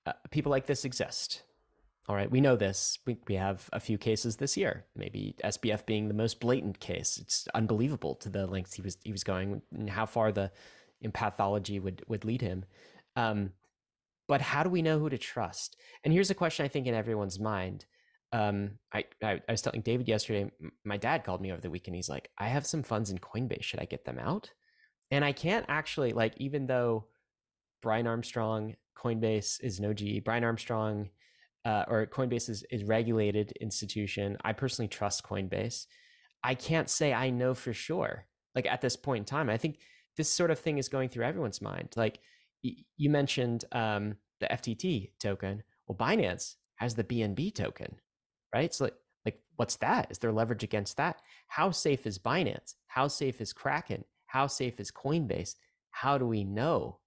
[0.06, 1.44] uh, people like this exist?
[2.08, 2.98] All right, we know this.
[3.06, 4.86] We, we have a few cases this year.
[4.96, 7.18] Maybe SBF being the most blatant case.
[7.18, 10.52] It's unbelievable to the lengths he was he was going and how far the
[11.02, 12.66] in pathology would would lead him.
[13.16, 13.52] Um,
[14.28, 15.78] but how do we know who to trust?
[16.04, 17.86] And here's a question I think in everyone's mind:
[18.34, 20.50] um, I, I, I was telling David yesterday.
[20.84, 21.96] My dad called me over the weekend.
[21.96, 23.64] He's like, "I have some funds in Coinbase.
[23.64, 24.52] Should I get them out?"
[25.12, 27.06] And I can't actually like, even though
[27.82, 30.20] Brian Armstrong, Coinbase is no G.
[30.20, 31.10] Brian Armstrong,
[31.66, 34.38] uh, or Coinbase is is regulated institution.
[34.44, 35.86] I personally trust Coinbase.
[36.44, 38.26] I can't say I know for sure.
[38.56, 39.80] Like at this point in time, I think
[40.18, 41.90] this sort of thing is going through everyone's mind.
[41.96, 42.20] Like
[42.64, 45.64] y- you mentioned um, the FTT token.
[45.88, 47.96] Well, Binance has the BNB token,
[48.54, 48.74] right?
[48.74, 48.96] So like,
[49.26, 50.10] like what's that?
[50.10, 51.22] Is there leverage against that?
[51.48, 52.74] How safe is Binance?
[52.88, 54.04] How safe is Kraken?
[54.26, 55.56] How safe is Coinbase?
[55.92, 57.00] How do we know?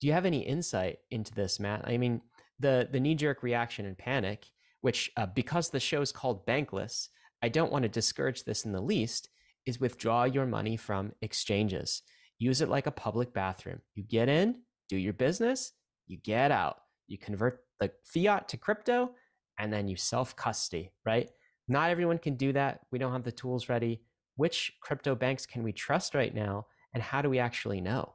[0.00, 1.86] Do you have any insight into this, Matt?
[1.86, 2.22] I mean,
[2.60, 4.46] the the knee jerk reaction and panic,
[4.80, 7.08] which uh, because the show is called Bankless,
[7.42, 9.28] I don't want to discourage this in the least,
[9.66, 12.02] is withdraw your money from exchanges.
[12.38, 13.80] Use it like a public bathroom.
[13.94, 15.72] You get in, do your business,
[16.06, 16.78] you get out.
[17.06, 19.10] You convert the fiat to crypto,
[19.58, 21.30] and then you self custody, right?
[21.68, 22.80] Not everyone can do that.
[22.90, 24.02] We don't have the tools ready.
[24.36, 26.66] Which crypto banks can we trust right now?
[26.94, 28.14] And how do we actually know?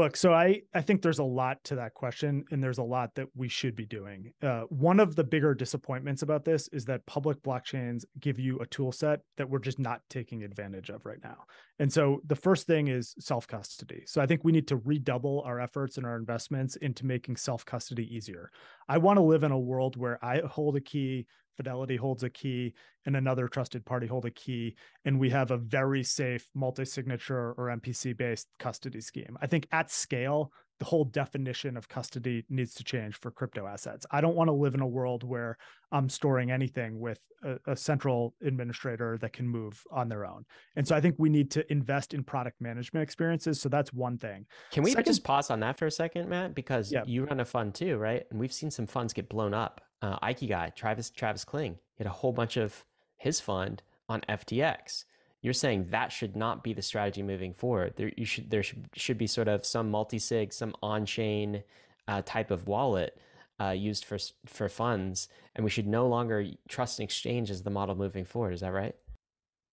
[0.00, 3.14] Look, so I I think there's a lot to that question, and there's a lot
[3.16, 4.32] that we should be doing.
[4.42, 8.66] Uh, one of the bigger disappointments about this is that public blockchains give you a
[8.66, 11.36] tool set that we're just not taking advantage of right now.
[11.80, 14.04] And so the first thing is self custody.
[14.06, 17.66] So I think we need to redouble our efforts and our investments into making self
[17.66, 18.50] custody easier.
[18.88, 21.26] I want to live in a world where I hold a key,
[21.60, 22.72] Fidelity holds a key
[23.04, 24.74] and another trusted party hold a key.
[25.04, 29.36] And we have a very safe multi signature or MPC based custody scheme.
[29.42, 34.06] I think at scale, the whole definition of custody needs to change for crypto assets.
[34.10, 35.58] I don't want to live in a world where
[35.92, 40.46] I'm storing anything with a, a, central administrator that can move on their own.
[40.76, 43.60] And so I think we need to invest in product management experiences.
[43.60, 44.46] So that's one thing.
[44.72, 46.54] Can we Second, just pause on that for a second, Matt?
[46.54, 47.02] Because yeah.
[47.04, 48.24] you run a fund too, right?
[48.30, 49.82] And we've seen some funds get blown up.
[50.02, 52.84] Uh, Guy, Travis Travis Kling, hit a whole bunch of
[53.16, 55.04] his fund on FTX
[55.42, 57.94] you're saying that should not be the strategy moving forward.
[57.96, 61.62] There you should there should, should be sort of some multi-sig, some on-chain
[62.06, 63.18] uh, type of wallet
[63.60, 67.70] uh, used for for funds, and we should no longer trust an exchange as the
[67.70, 68.52] model moving forward.
[68.52, 68.94] Is that right?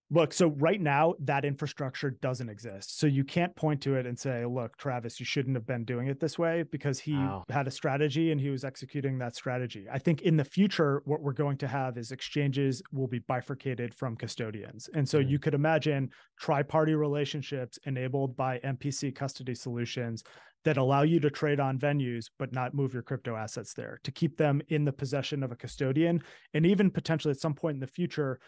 [0.10, 2.98] Look, so right now that infrastructure doesn't exist.
[2.98, 6.08] So you can't point to it and say, look, Travis, you shouldn't have been doing
[6.08, 7.44] it this way because he wow.
[7.50, 9.86] had a strategy and he was executing that strategy.
[9.92, 13.94] I think in the future, what we're going to have is exchanges will be bifurcated
[13.94, 14.90] from custodians.
[14.94, 15.30] And so mm-hmm.
[15.30, 20.24] you could imagine tri party relationships enabled by MPC custody solutions
[20.64, 24.12] that allow you to trade on venues but not move your crypto assets there to
[24.12, 26.22] keep them in the possession of a custodian
[26.54, 28.40] and even potentially at some point in the future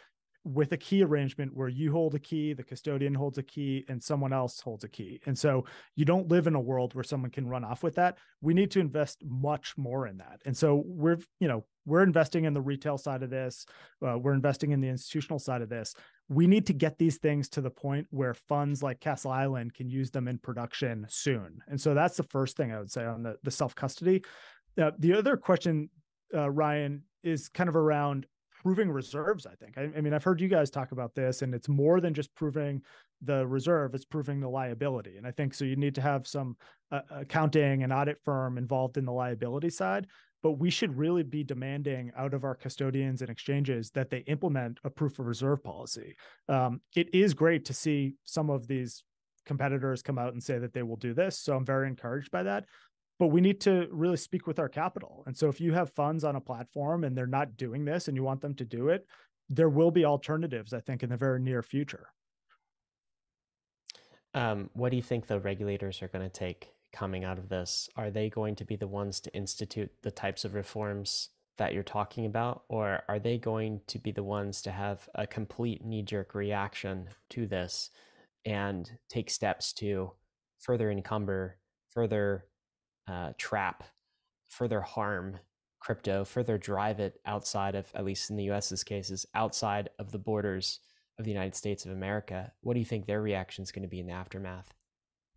[0.43, 4.01] with a key arrangement where you hold a key, the custodian holds a key, and
[4.01, 5.19] someone else holds a key.
[5.25, 8.17] And so you don't live in a world where someone can run off with that.
[8.41, 10.41] We need to invest much more in that.
[10.45, 13.65] And so we're, you know, we're investing in the retail side of this.
[14.05, 15.93] Uh, we're investing in the institutional side of this.
[16.29, 19.89] We need to get these things to the point where funds like Castle Island can
[19.89, 21.59] use them in production soon.
[21.67, 24.23] And so that's the first thing I would say on the, the self custody.
[24.79, 25.89] Uh, the other question,
[26.33, 28.27] uh, Ryan, is kind of around
[28.61, 29.77] proving reserves i think.
[29.77, 32.33] I, I, mean i've heard you guys talk about this and it's more than just
[32.35, 32.81] proving
[33.21, 35.17] the reserve it's proving the liability.
[35.17, 36.55] And i think so you need to have some
[36.91, 40.07] uh, accounting and audit firm involved in the liability side
[40.41, 44.79] but we should really be demanding out of our custodians and exchanges that they implement
[44.85, 46.15] a proof of reserve policy.
[46.47, 49.03] Um, it is great to see some of these
[49.45, 52.43] competitors come out and say that they will do this so i'm very encouraged by
[52.43, 52.65] that
[53.19, 55.23] but we need to really speak with our capital.
[55.27, 58.15] And so if you have funds on a platform and they're not doing this and
[58.15, 59.05] you want them to do it,
[59.49, 62.07] there will be alternatives, I think, in the very near future.
[64.33, 67.89] Um, what do you think the regulators are going to take coming out of this?
[67.97, 71.83] Are they going to be the ones to institute the types of reforms that you're
[71.83, 72.63] talking about?
[72.69, 77.09] Or are they going to be the ones to have a complete knee jerk reaction
[77.31, 77.89] to this
[78.45, 80.11] and take steps to
[80.59, 81.57] further encumber,
[81.89, 82.45] further
[83.09, 83.83] uh, trap,
[84.49, 85.39] further harm
[85.79, 90.19] crypto, further drive it outside of, at least in the US's cases, outside of the
[90.19, 90.79] borders
[91.17, 92.51] of the United States of America.
[92.61, 94.73] What do you think their reaction is going to be in the aftermath?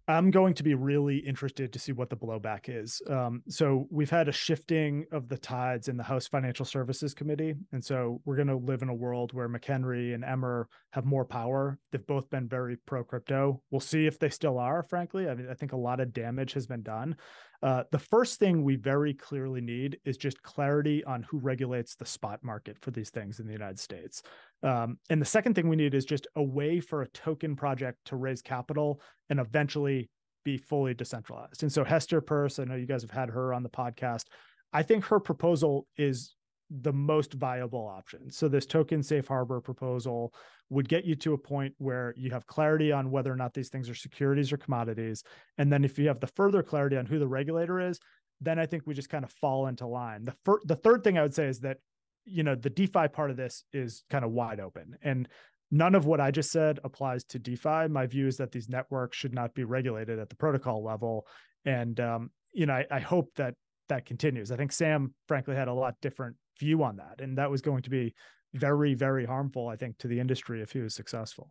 [0.08, 3.00] I'm going to be really interested to see what the blowback is.
[3.08, 7.54] Um, so we've had a shifting of the tides in the House Financial Services Committee,
[7.70, 11.24] and so we're going to live in a world where McHenry and Emmer have more
[11.24, 11.78] power.
[11.92, 13.62] They've both been very pro crypto.
[13.70, 14.82] We'll see if they still are.
[14.82, 17.16] Frankly, I mean, I think a lot of damage has been done.
[17.62, 22.04] Uh, the first thing we very clearly need is just clarity on who regulates the
[22.04, 24.22] spot market for these things in the United States.
[24.64, 27.98] Um, and the second thing we need is just a way for a token project
[28.06, 30.10] to raise capital and eventually
[30.44, 31.62] be fully decentralized.
[31.62, 34.24] And so Hester Peirce, I know you guys have had her on the podcast.
[34.72, 36.34] I think her proposal is
[36.80, 38.30] the most viable option.
[38.30, 40.32] So this token safe harbor proposal
[40.70, 43.68] would get you to a point where you have clarity on whether or not these
[43.68, 45.22] things are securities or commodities.
[45.58, 48.00] And then if you have the further clarity on who the regulator is,
[48.40, 50.24] then I think we just kind of fall into line.
[50.24, 51.78] The fir- the third thing I would say is that
[52.24, 55.28] you know the DeFi part of this is kind of wide open and
[55.70, 57.88] none of what I just said applies to DeFi.
[57.88, 61.26] My view is that these networks should not be regulated at the protocol level.
[61.64, 63.54] And um, you know, I, I hope that
[63.88, 64.52] that continues.
[64.52, 67.82] I think Sam, frankly, had a lot different view on that, and that was going
[67.82, 68.14] to be
[68.54, 71.48] very, very harmful, I think, to the industry if he was successful.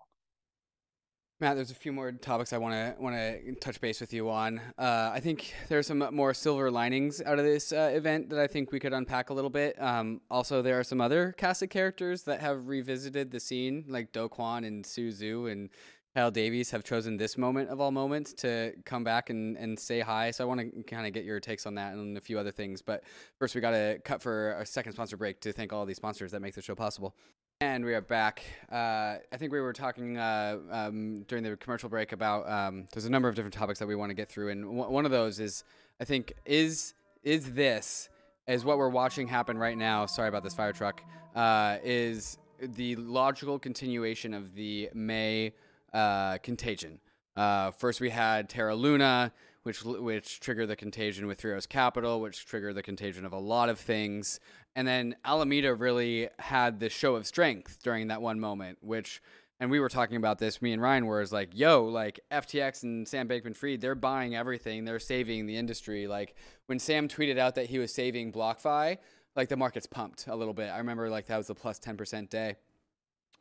[1.39, 4.29] Matt, there's a few more topics I want to want to touch base with you
[4.29, 4.61] on.
[4.77, 8.45] Uh, I think there's some more silver linings out of this uh, event that I
[8.45, 9.81] think we could unpack a little bit.
[9.81, 14.11] Um, also, there are some other cast of characters that have revisited the scene, like
[14.11, 15.71] Do Kwon and Su Zhu and
[16.15, 20.01] Kyle Davies have chosen this moment of all moments to come back and, and say
[20.01, 20.31] hi.
[20.31, 22.51] So I want to kind of get your takes on that and a few other
[22.51, 22.81] things.
[22.81, 23.03] But
[23.39, 26.31] first, we got to cut for a second sponsor break to thank all these sponsors
[26.33, 27.15] that make the show possible.
[27.61, 28.43] And we are back.
[28.69, 33.05] Uh, I think we were talking uh, um, during the commercial break about um, there's
[33.05, 35.11] a number of different topics that we want to get through, and w- one of
[35.11, 35.63] those is
[35.99, 38.09] I think is is this
[38.47, 40.07] is what we're watching happen right now.
[40.07, 41.03] Sorry about this fire truck.
[41.35, 45.53] Uh, is the logical continuation of the May
[45.93, 46.99] uh, contagion.
[47.35, 49.31] Uh, first, we had Terra Luna,
[49.63, 53.69] which which triggered the contagion with Three Capital, which triggered the contagion of a lot
[53.69, 54.39] of things.
[54.75, 59.21] And then Alameda really had this show of strength during that one moment, which,
[59.59, 62.83] and we were talking about this, me and Ryan were is like, yo, like FTX
[62.83, 66.07] and Sam Bankman Fried, they're buying everything, they're saving the industry.
[66.07, 66.35] Like
[66.67, 68.97] when Sam tweeted out that he was saving BlockFi,
[69.35, 70.69] like the market's pumped a little bit.
[70.69, 72.55] I remember like that was a plus 10% day.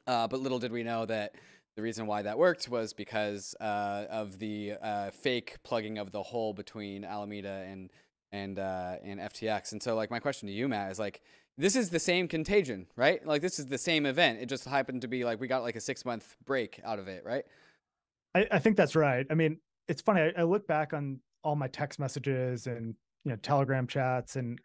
[0.06, 1.36] Uh, but little did we know that
[1.76, 6.22] the reason why that worked was because uh, of the uh, fake plugging of the
[6.22, 7.90] hole between Alameda and
[8.33, 9.72] and uh, and FTX.
[9.72, 11.20] And so, like, my question to you, Matt, is like,
[11.59, 13.24] this is the same contagion, right?
[13.26, 14.40] Like, this is the same event.
[14.40, 17.09] It just happened to be like we got like a six month break out of
[17.09, 17.44] it, right?
[18.35, 19.26] I, I think that's right.
[19.30, 20.20] I mean, it's funny.
[20.20, 24.61] I, I look back on all my text messages and you know Telegram chats, and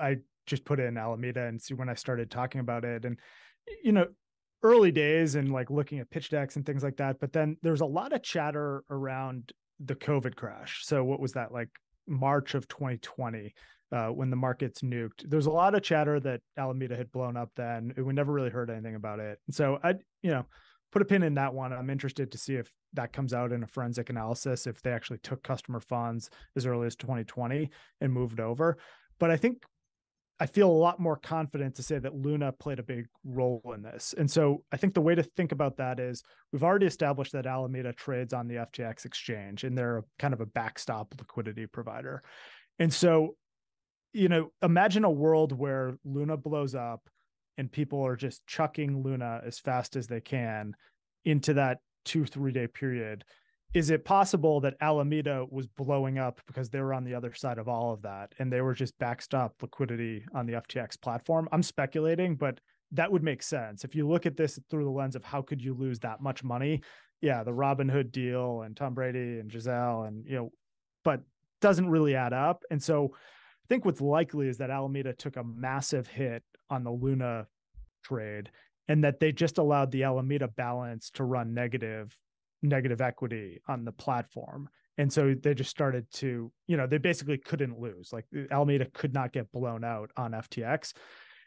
[0.00, 3.18] I just put in Alameda and see when I started talking about it, and
[3.82, 4.06] you know
[4.62, 7.20] early days and like looking at pitch decks and things like that.
[7.20, 10.82] But then there's a lot of chatter around the COVID crash.
[10.84, 11.68] So what was that like
[12.06, 13.54] March of 2020
[13.92, 15.28] uh, when the markets nuked.
[15.28, 17.92] There's a lot of chatter that Alameda had blown up then.
[17.96, 19.38] We never really heard anything about it.
[19.46, 20.46] And so I, you know,
[20.92, 21.72] put a pin in that one.
[21.72, 25.18] I'm interested to see if that comes out in a forensic analysis, if they actually
[25.18, 28.78] took customer funds as early as 2020 and moved over.
[29.18, 29.62] But I think
[30.38, 33.82] I feel a lot more confident to say that Luna played a big role in
[33.82, 34.14] this.
[34.18, 36.22] And so I think the way to think about that is
[36.52, 40.46] we've already established that Alameda trades on the FTX exchange and they're kind of a
[40.46, 42.22] backstop liquidity provider.
[42.78, 43.36] And so,
[44.12, 47.08] you know, imagine a world where Luna blows up
[47.56, 50.74] and people are just chucking Luna as fast as they can
[51.24, 53.24] into that two, three day period
[53.76, 57.58] is it possible that Alameda was blowing up because they were on the other side
[57.58, 61.46] of all of that and they were just backstop liquidity on the FTX platform?
[61.52, 62.58] I'm speculating, but
[62.92, 63.84] that would make sense.
[63.84, 66.42] If you look at this through the lens of how could you lose that much
[66.42, 66.80] money?
[67.20, 70.52] Yeah, the Robinhood deal and Tom Brady and Gisele and you know,
[71.04, 71.20] but
[71.60, 72.62] doesn't really add up.
[72.70, 76.92] And so I think what's likely is that Alameda took a massive hit on the
[76.92, 77.46] Luna
[78.02, 78.50] trade
[78.88, 82.16] and that they just allowed the Alameda balance to run negative
[82.68, 84.68] negative equity on the platform.
[84.98, 88.12] And so they just started to, you know, they basically couldn't lose.
[88.12, 90.94] Like Alameda could not get blown out on FTX.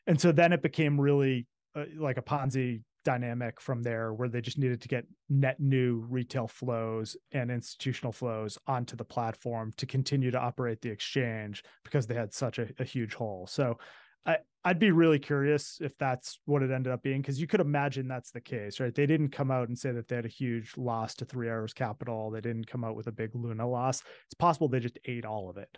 [0.06, 4.42] And so then it became really uh, like a Ponzi dynamic from there where they
[4.42, 9.86] just needed to get net new retail flows and institutional flows onto the platform to
[9.86, 13.48] continue to operate the exchange because they had such a, a huge hole.
[13.48, 13.78] So
[14.26, 17.62] I, I'd be really curious if that's what it ended up being because you could
[17.62, 18.94] imagine that's the case, right?
[18.94, 21.74] They didn't come out and say that they had a huge loss to Three Arrows
[21.74, 22.30] Capital.
[22.30, 24.04] They didn't come out with a big Luna loss.
[24.26, 25.78] It's possible they just ate all of it.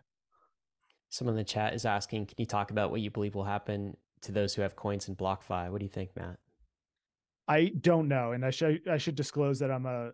[1.09, 3.95] Someone in the chat is asking, can you talk about what you believe will happen
[4.21, 5.69] to those who have coins in BlockFi?
[5.69, 6.37] What do you think, Matt?
[7.47, 10.11] I don't know, and I should I should disclose that I'm a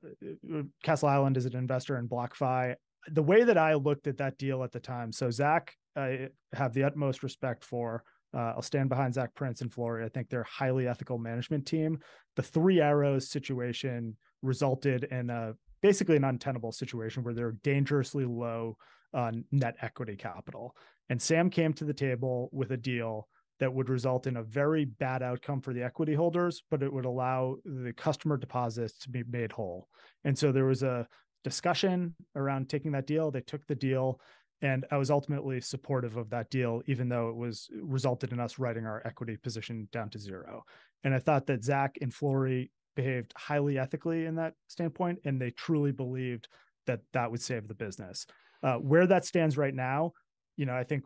[0.52, 2.76] uh, Castle Island is an investor in BlockFi.
[3.12, 6.74] The way that I looked at that deal at the time, so Zac, I have
[6.74, 10.06] the utmost respect for uh, I'll stand behind Zac Prince and Flori.
[10.06, 12.00] I think they're a highly ethical management team.
[12.36, 18.78] The three arrows situation resulted in a basically an untenable situation where they're dangerously low
[19.14, 20.76] on net equity capital.
[21.10, 23.28] And Sam came to the table with a deal
[23.60, 27.06] that would result in a very bad outcome for the equity holders, but it would
[27.06, 29.88] allow the customer deposits to be made whole.
[30.24, 31.08] And so there was a
[31.44, 33.32] discussion around taking that deal.
[33.32, 34.20] They took the deal
[34.62, 38.58] And I was ultimately supportive of that deal, even though it was resulted in us
[38.58, 40.64] writing our equity position down to zero.
[41.04, 45.52] And I thought that Zac and Flori behaved highly ethically in that standpoint, and they
[45.52, 46.48] truly believed
[46.88, 48.26] that that would save the business.
[48.64, 50.12] Uh, where that stands right now,
[50.56, 51.04] you know, I think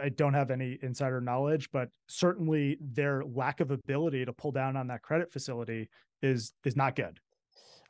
[0.00, 4.76] I don't have any insider knowledge, but certainly their lack of ability to pull down
[4.76, 5.88] on that credit facility
[6.22, 7.20] is is not good.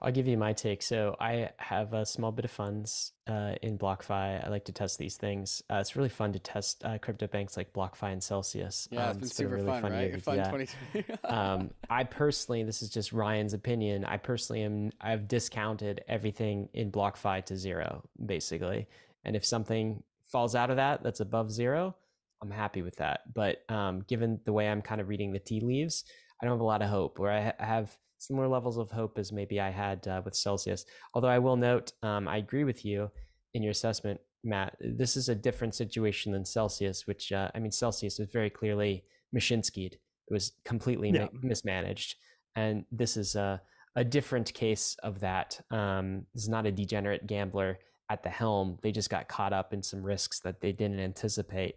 [0.03, 0.83] I'll give you my take.
[0.83, 4.45] So I have a small bit of funds uh, in BlockFi.
[4.45, 5.63] I like to test these things.
[5.71, 8.87] Uh, it's really fun to test uh, crypto banks like BlockFi and Celsius.
[8.91, 10.23] Yeah, um, it's been it's super been really fun, fun, right?
[10.23, 10.51] Fun yeah.
[10.51, 11.19] 2020.
[11.25, 14.05] um, I personally, this is just Ryan's opinion.
[14.05, 14.91] I personally am.
[15.01, 18.89] I've discounted everything in BlockFi to zero, basically.
[19.25, 21.97] And if something falls out of that that's above zero,
[22.43, 23.33] I'm happy with that.
[23.33, 26.05] But um, given the way I'm kind of reading the tea leaves,
[26.41, 27.19] I don't have a lot of hope.
[27.19, 27.97] Where I, ha- I have
[28.27, 30.85] similar levels of hope as maybe I had uh, with Celsius.
[31.15, 33.11] Although I will note, um, I agree with you
[33.55, 34.77] in your assessment, Matt.
[34.81, 39.05] This is a different situation than Celsius, which uh, I mean, Celsius was very clearly
[39.35, 39.95] Mashinsky'd.
[39.95, 41.29] It was completely yeah.
[41.33, 42.17] mi- mismanaged,
[42.57, 43.61] and this is a
[43.97, 45.61] a different case of that.
[45.71, 47.79] Um, this is not a degenerate gambler
[48.11, 48.79] at the helm.
[48.83, 51.77] They just got caught up in some risks that they didn't anticipate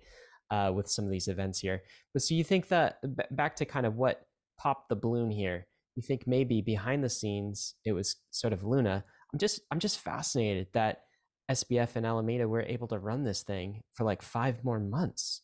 [0.49, 1.83] uh, with some of these events here.
[2.13, 4.25] But so you think that b- back to kind of what
[4.57, 5.67] popped the balloon here?
[5.97, 9.03] You think maybe behind the scenes it was sort of Luna.
[9.33, 11.01] I'm just I'm just fascinated that
[11.49, 15.41] SBF and Alameda were able to run this thing for like five more months.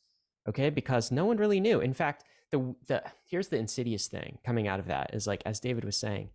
[0.48, 1.80] Okay, because no one really knew.
[1.80, 5.60] In fact, the the here's the insidious thing coming out of that is like as
[5.60, 6.30] David was saying,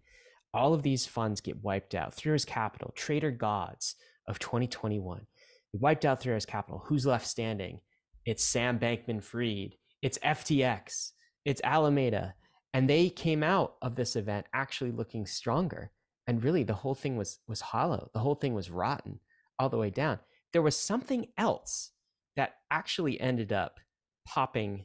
[0.52, 2.12] all of these funds get wiped out.
[2.12, 3.94] Three Arrows Capital, Trader Gods,
[4.26, 5.26] of 2021.
[5.72, 6.82] We wiped out Three Arrows Capital.
[6.86, 7.80] Who's left standing?
[8.26, 9.76] It's Sam Bankman Fried.
[10.02, 11.12] It's FTX.
[11.44, 12.34] It's Alameda.
[12.74, 15.90] And they came out of this event actually looking stronger.
[16.26, 18.10] And really, the whole thing was, was hollow.
[18.12, 19.20] The whole thing was rotten
[19.58, 20.18] all the way down.
[20.52, 21.92] There was something else
[22.36, 23.80] that actually ended up
[24.26, 24.84] popping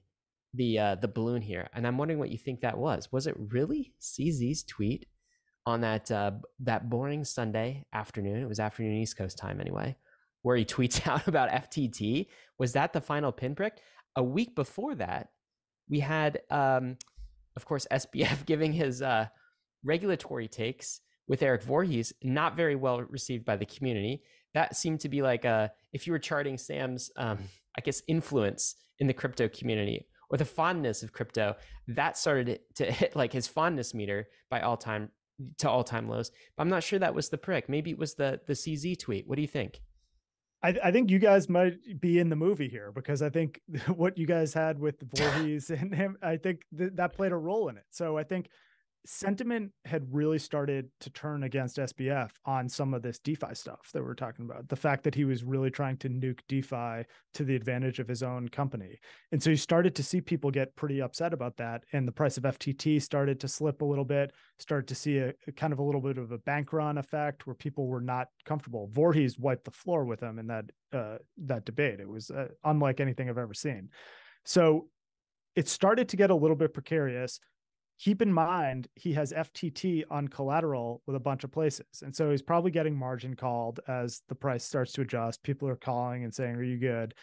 [0.54, 3.12] the uh, the balloon here, and I'm wondering what you think that was.
[3.12, 5.08] Was it really CZ's tweet
[5.66, 8.42] on that uh, that boring Sunday afternoon.
[8.42, 9.96] It was afternoon East Coast time anyway,
[10.42, 12.28] where he tweets out about FTT.
[12.58, 13.78] Was that the final pinprick?
[14.16, 15.30] A week before that,
[15.90, 16.98] we had, um,
[17.56, 19.28] of course, SBF giving his uh,
[19.84, 24.22] regulatory takes with Eric Voorhees, not very well received by the community.
[24.54, 27.40] That seemed to be like a, uh, if you were charting Sam's, um,
[27.78, 31.56] I guess, influence in the crypto community or the fondness of crypto,
[31.88, 35.10] that started to hit like his fondness meter by all time
[35.58, 36.32] to all time lows.
[36.56, 37.70] But I'm not sure that was the prick.
[37.70, 39.28] Maybe it was the the CZ tweet.
[39.28, 39.82] What do you think?
[40.64, 43.60] I, I think you guys might be in the movie here because I think
[43.96, 47.68] what you guys had with Voorhees and him, I think th- that played a role
[47.70, 47.86] in it.
[47.92, 48.50] So I think
[49.06, 54.04] sentiment had really started to turn against SBF on some of this DeFi stuff that
[54.04, 54.70] we're talking about.
[54.70, 58.24] The fact that he was really trying to nuke DeFi to the advantage of his
[58.24, 59.00] own company.
[59.32, 61.84] And so you started to see people get pretty upset about that.
[61.92, 65.34] And the price of FTT started to slip a little bit, started to see a,
[65.48, 68.28] a kind of a little bit of a bank run effect where people were not
[68.46, 68.90] comfortable.
[68.94, 72.00] Voorhees wiped the floor with him in that uh, that debate.
[72.00, 73.90] It was uh, unlike anything I've ever seen.
[74.46, 74.88] So
[75.56, 77.40] it started to get a little bit precarious
[78.04, 81.86] keep in mind he has FTT on collateral with a bunch of places.
[82.02, 85.42] And so he's probably getting margin called as the price starts to adjust.
[85.42, 87.14] People are calling and saying, Are you good?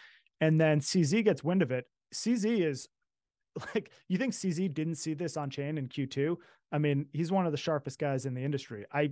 [0.41, 1.85] And then CZ gets wind of it.
[2.15, 2.89] CZ is
[3.75, 6.37] like, you think CZ didn't see this on chain in Q2?
[6.73, 8.87] I mean, he's one of the sharpest guys in the industry.
[8.91, 9.11] I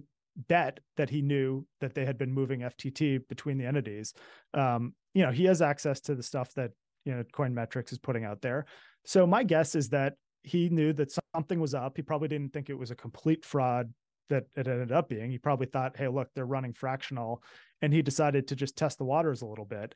[0.49, 4.15] bet that he knew that they had been moving FTT between the entities.
[4.55, 6.71] Um, you know, he has access to the stuff that,
[7.05, 8.65] you know, Coin Metrics is putting out there.
[9.05, 11.93] So my guess is that he knew that something was up.
[11.95, 13.95] He probably didn't think it was a complete fraud
[14.29, 15.31] that it ended up being.
[15.31, 17.45] He probably thought, hey, look, they're running fractional.
[17.81, 19.95] And he decided to just test the waters a little bit.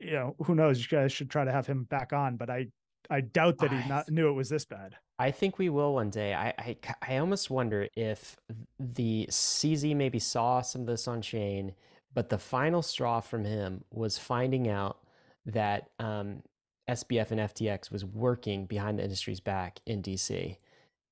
[0.00, 0.80] You know, who knows?
[0.80, 2.66] You guys should try to have him back on, but I
[3.08, 4.96] I doubt that he not knew it was this bad.
[5.18, 6.34] I think we will one day.
[6.34, 8.36] I, I I almost wonder if
[8.78, 11.74] the CZ maybe saw some of this on chain,
[12.12, 14.98] but the final straw from him was finding out
[15.46, 16.42] that um,
[16.90, 20.56] SBF and FTX was working behind the industry's back in DC.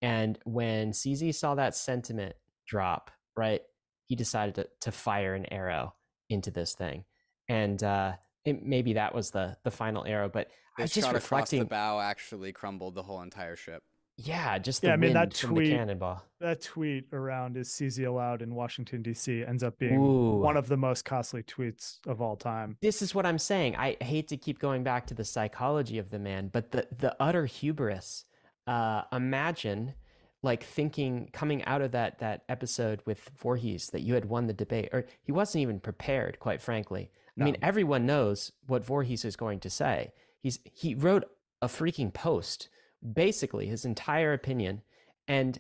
[0.03, 2.35] And when CZ saw that sentiment
[2.67, 3.63] drop, right,
[4.07, 5.95] he decided to, to fire an arrow
[6.29, 7.05] into this thing.
[7.49, 8.13] And uh,
[8.45, 10.29] it, maybe that was the the final arrow.
[10.29, 10.49] But
[10.79, 11.61] I was just reflecting.
[11.61, 13.83] the bow actually crumbled the whole entire ship.
[14.21, 14.95] Yeah, just the yeah.
[14.95, 16.25] I mean that tweet, cannonball.
[16.41, 19.45] That tweet around is CZ allowed in Washington D.C.
[19.45, 20.41] ends up being Ooh.
[20.41, 22.77] one of the most costly tweets of all time.
[22.83, 23.77] This is what I'm saying.
[23.77, 27.17] I hate to keep going back to the psychology of the man, but the the
[27.21, 28.25] utter hubris.
[28.67, 29.95] Uh, imagine
[30.43, 34.53] like thinking coming out of that that episode with Voorhees that you had won the
[34.53, 37.11] debate, or he wasn't even prepared, quite frankly.
[37.41, 40.13] I mean, everyone knows what Voorhees is going to say.
[40.41, 41.25] He's he wrote
[41.63, 42.69] a freaking post,
[43.13, 44.83] basically his entire opinion,
[45.27, 45.59] and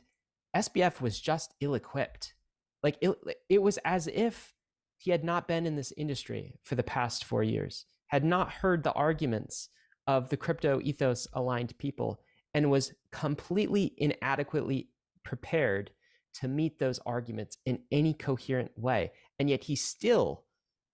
[0.56, 2.34] SBF was just ill-equipped.
[2.82, 3.16] Like it,
[3.48, 4.54] it was as if
[4.96, 8.82] he had not been in this industry for the past four years, had not heard
[8.82, 9.68] the arguments
[10.06, 12.20] of the crypto ethos aligned people,
[12.54, 14.88] and was completely inadequately
[15.22, 15.90] prepared
[16.34, 19.12] to meet those arguments in any coherent way.
[19.38, 20.44] And yet he still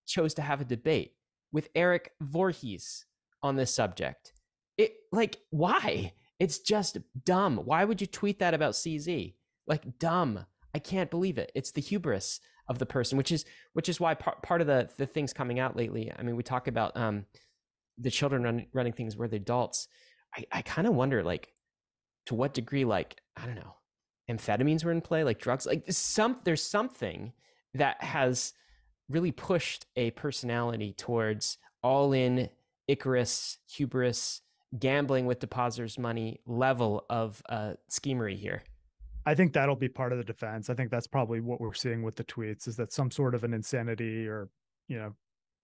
[0.06, 1.12] chose to have a debate
[1.52, 3.06] with Eric Voorhees
[3.42, 4.32] on this subject.
[4.76, 6.12] It like why?
[6.38, 7.58] It's just dumb.
[7.58, 9.34] Why would you tweet that about CZ?
[9.66, 10.46] Like dumb.
[10.74, 11.52] I can't believe it.
[11.54, 14.90] It's the hubris of the person, which is which is why part part of the
[14.96, 16.12] the things coming out lately.
[16.16, 17.26] I mean, we talk about um
[17.98, 19.88] the children run, running things where the adults.
[20.36, 21.52] I I kind of wonder like
[22.26, 23.76] to what degree like I don't know
[24.30, 25.66] amphetamines were in play, like drugs.
[25.66, 27.32] Like some there's something
[27.74, 28.52] that has
[29.08, 32.48] really pushed a personality towards all in
[32.88, 34.40] Icarus, hubris,
[34.78, 38.62] gambling with depositors' money level of uh, schemery here.
[39.26, 40.68] I think that'll be part of the defense.
[40.68, 43.44] I think that's probably what we're seeing with the tweets is that some sort of
[43.44, 44.48] an insanity or,
[44.88, 45.14] you know,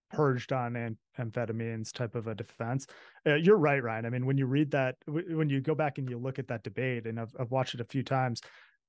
[0.09, 2.87] purged on am- amphetamines type of a defense.
[3.25, 4.05] Uh, you're right, Ryan.
[4.05, 6.47] I mean, when you read that, w- when you go back and you look at
[6.47, 8.41] that debate, and I've, I've watched it a few times,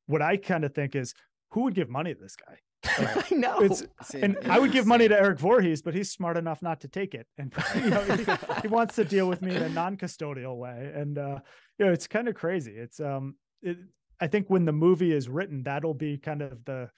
[0.06, 1.14] what I kind of think is
[1.50, 2.56] who would give money to this guy?
[2.99, 3.61] Like, I know.
[3.61, 6.89] It's, and I would give money to Eric Voorhees, but he's smart enough not to
[6.89, 8.24] take it, and you know, he,
[8.62, 10.93] he, wants to deal with me in a non-custodial way.
[10.95, 11.39] And uh,
[11.78, 12.72] you know, it's kind of crazy.
[12.72, 13.78] It's um, it,
[14.20, 16.91] I think when the movie is written, that'll be kind of the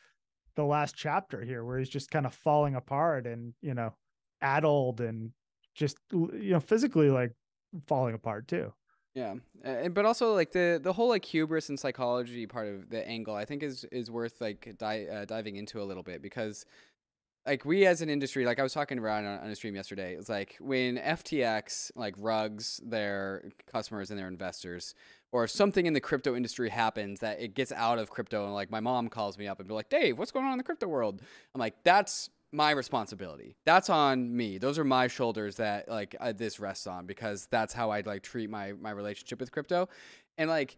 [0.57, 3.95] the last chapter here, where he's just kind of falling apart and you know,
[4.41, 5.33] addled and
[5.75, 7.33] just you know, physically like
[7.87, 8.73] falling apart too.
[9.15, 13.07] Yeah, and but also like the the whole like hubris and psychology part of the
[13.07, 16.65] angle, I think is is worth like di- uh, diving into a little bit because
[17.47, 20.15] like we as an industry, like I was talking around on, on a stream yesterday,
[20.15, 24.95] it's like when FTX like rugs their customers and their investors,
[25.31, 28.71] or something in the crypto industry happens that it gets out of crypto, and like
[28.71, 30.89] my mom calls me up and be like, Dave, what's going on in the crypto
[30.89, 31.21] world?
[31.55, 33.57] I'm like, that's my responsibility.
[33.67, 34.59] That's on me.
[34.59, 38.23] Those are my shoulders that like uh, this rests on because that's how I'd like
[38.23, 39.89] treat my my relationship with crypto.
[40.39, 40.77] And like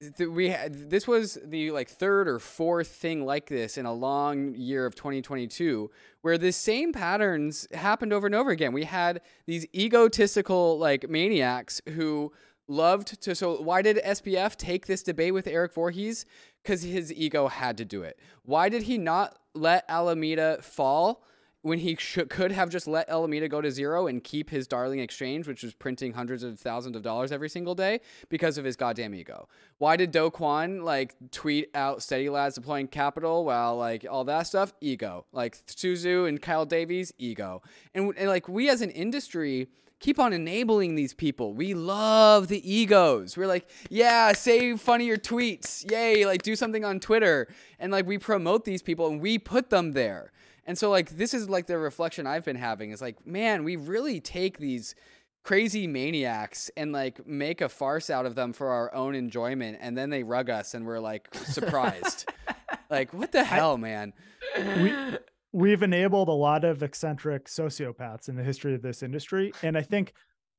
[0.00, 3.92] th- we had this was the like third or fourth thing like this in a
[3.92, 5.90] long year of 2022
[6.22, 8.72] where the same patterns happened over and over again.
[8.72, 12.32] We had these egotistical like maniacs who
[12.68, 16.24] loved to so why did SBF take this debate with Eric Voorhees?
[16.64, 18.18] Cuz his ego had to do it.
[18.44, 21.22] Why did he not let Alameda fall
[21.62, 25.48] when he could have just let Alameda go to zero and keep his darling exchange,
[25.48, 29.14] which was printing hundreds of thousands of dollars every single day because of his goddamn
[29.14, 29.48] ego.
[29.78, 34.46] Why did Do Kwon like tweet out steady lads deploying capital while like all that
[34.46, 34.72] stuff?
[34.80, 35.26] Ego.
[35.32, 37.62] Like Su Zhu and Kyle Davies, ego.
[37.94, 39.68] And, and like we as an industry
[40.00, 41.54] keep on enabling these people.
[41.54, 43.36] We love the egos.
[43.36, 45.90] We're like, yeah, say funnier tweets.
[45.90, 47.48] Yay, like do something on Twitter.
[47.78, 50.32] And like we promote these people and we put them there.
[50.64, 53.76] And so like this is like the reflection I've been having is like, man, we
[53.76, 54.94] really take these
[55.42, 59.96] crazy maniacs and like make a farce out of them for our own enjoyment and
[59.96, 62.30] then they rug us and we're like surprised.
[62.90, 64.12] like what the hell, I, man?
[64.56, 64.92] We
[65.52, 69.82] we've enabled a lot of eccentric sociopaths in the history of this industry and I
[69.82, 70.12] think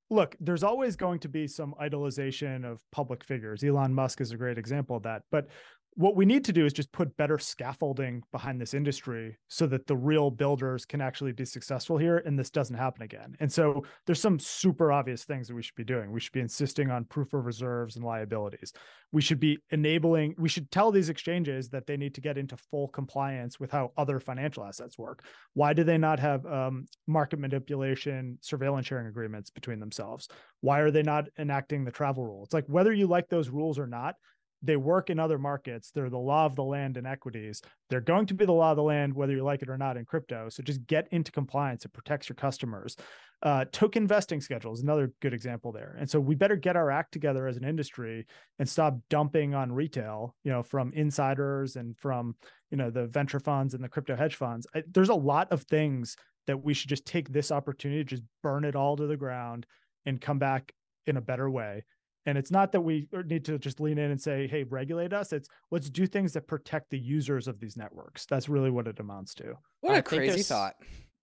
[0.09, 3.63] look, there's always going to be some idolization of public figures.
[3.63, 5.23] Elon Musk is a great example of that.
[5.31, 5.47] But
[5.95, 9.87] what we need to do is just put better scaffolding behind this industry so that
[9.87, 13.35] the real builders can actually be successful here and this doesn't happen again.
[13.39, 16.11] And so there's some super obvious things that we should be doing.
[16.11, 18.71] We should be insisting on proof of reserves and liabilities.
[19.11, 22.55] We should be enabling, we should tell these exchanges that they need to get into
[22.55, 25.25] full compliance with how other financial assets work.
[25.53, 30.29] Why do they not have um, market manipulation, surveillance sharing agreements between themselves?
[30.61, 32.43] Why are they not enacting the travel rule?
[32.43, 34.15] It's like whether you like those rules or not,
[34.61, 35.91] they work in other markets.
[35.91, 37.61] They're the law of the land in equities.
[37.89, 39.97] They're going to be the law of the land, whether you like it or not
[39.97, 40.49] in crypto.
[40.49, 41.85] So just get into compliance.
[41.85, 42.97] It protects your customers.
[43.41, 45.95] Uh, token vesting schedule is another good example there.
[45.97, 48.25] And so we better get our act together as an industry
[48.59, 52.35] and stop dumping on retail, you know, from insiders and from,
[52.69, 54.67] you know, the venture funds and the crypto hedge funds.
[54.75, 58.23] I, there's a lot of things that we should just take this opportunity to just
[58.43, 59.65] burn it all to the ground
[60.05, 60.73] and come back
[61.07, 61.83] in a better way
[62.25, 65.33] and it's not that we need to just lean in and say, hey, regulate us.
[65.33, 68.25] It's let's do things that protect the users of these networks.
[68.25, 69.55] That's really what it amounts to.
[69.81, 70.75] What a crazy thought.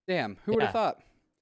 [0.09, 0.55] Damn, who yeah.
[0.55, 0.99] would have thought?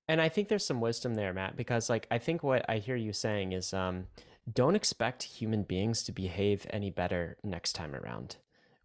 [0.09, 2.97] And I think there's some wisdom there, Matt, because like I think what I hear
[2.97, 4.07] you saying is um
[4.53, 8.37] don't expect human beings to behave any better next time around.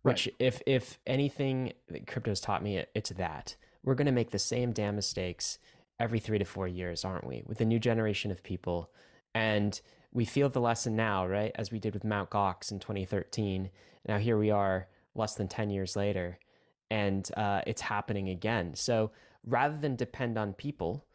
[0.02, 0.36] Which, right.
[0.40, 1.74] if if anything,
[2.08, 5.60] crypto's taught me, it's that we're going to make the same damn mistakes
[6.00, 7.44] every three to four years, aren't we?
[7.46, 8.90] With a new generation of people,
[9.34, 9.80] and
[10.12, 11.52] we feel the lesson now, right?
[11.56, 13.70] As we did with Mount Gox in 2013.
[14.08, 16.40] Now here we are, less than 10 years later,
[16.90, 18.74] and uh, it's happening again.
[18.76, 19.12] So
[19.46, 21.06] rather than depend on people,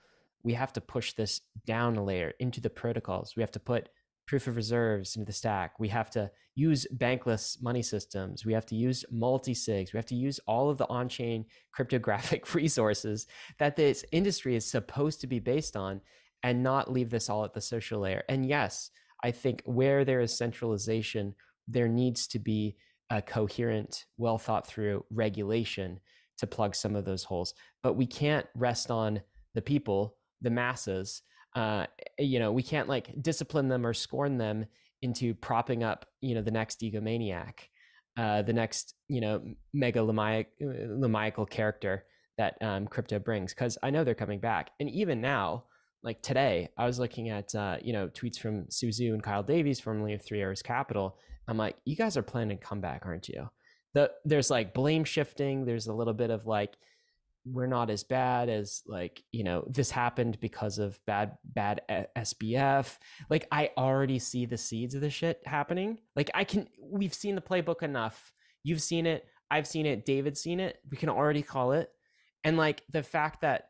[0.42, 3.34] we have to push this down a layer into the protocols.
[3.36, 3.88] We have to put
[4.26, 5.78] proof of reserves into the stack.
[5.78, 8.44] We have to use bankless money systems.
[8.46, 9.92] We have to use multi-sigs.
[9.92, 13.26] We have to use all of the on-chain cryptographic resources
[13.58, 16.00] that this industry is supposed to be based on
[16.44, 18.22] and not leave this all at the social layer.
[18.28, 18.90] And yes,
[19.24, 21.34] I think where there is centralization,
[21.66, 22.76] there needs to be
[23.10, 25.98] a coherent, well thought through regulation
[26.36, 27.54] to plug some of those holes.
[27.82, 29.22] But we can't rest on
[29.54, 31.22] the people, the masses.
[31.56, 31.86] Uh,
[32.18, 34.66] you know, we can't like discipline them or scorn them
[35.00, 37.54] into propping up, you know, the next egomaniac,
[38.18, 39.40] uh, the next, you know,
[39.72, 42.04] mega megalomaniacal character
[42.36, 43.54] that um, crypto brings.
[43.54, 45.64] Because I know they're coming back, and even now,
[46.04, 49.42] like today, I was looking at uh, you know tweets from Su Zhu and Kyle
[49.42, 51.16] Davies, formerly of Three Arrows Capital,
[51.48, 53.48] I'm like, you guys are planning to come back, aren't you?
[53.94, 55.64] The, there's like blame shifting.
[55.64, 56.74] There's a little bit of like,
[57.46, 61.82] we're not as bad as like you know this happened because of bad bad
[62.16, 62.96] SBF.
[63.28, 65.98] Like I already see the seeds of the shit happening.
[66.16, 68.32] Like I can we've seen the playbook enough.
[68.62, 69.26] You've seen it.
[69.50, 70.06] I've seen it.
[70.06, 70.78] David's seen it.
[70.90, 71.90] We can already call it.
[72.44, 73.68] And like the fact that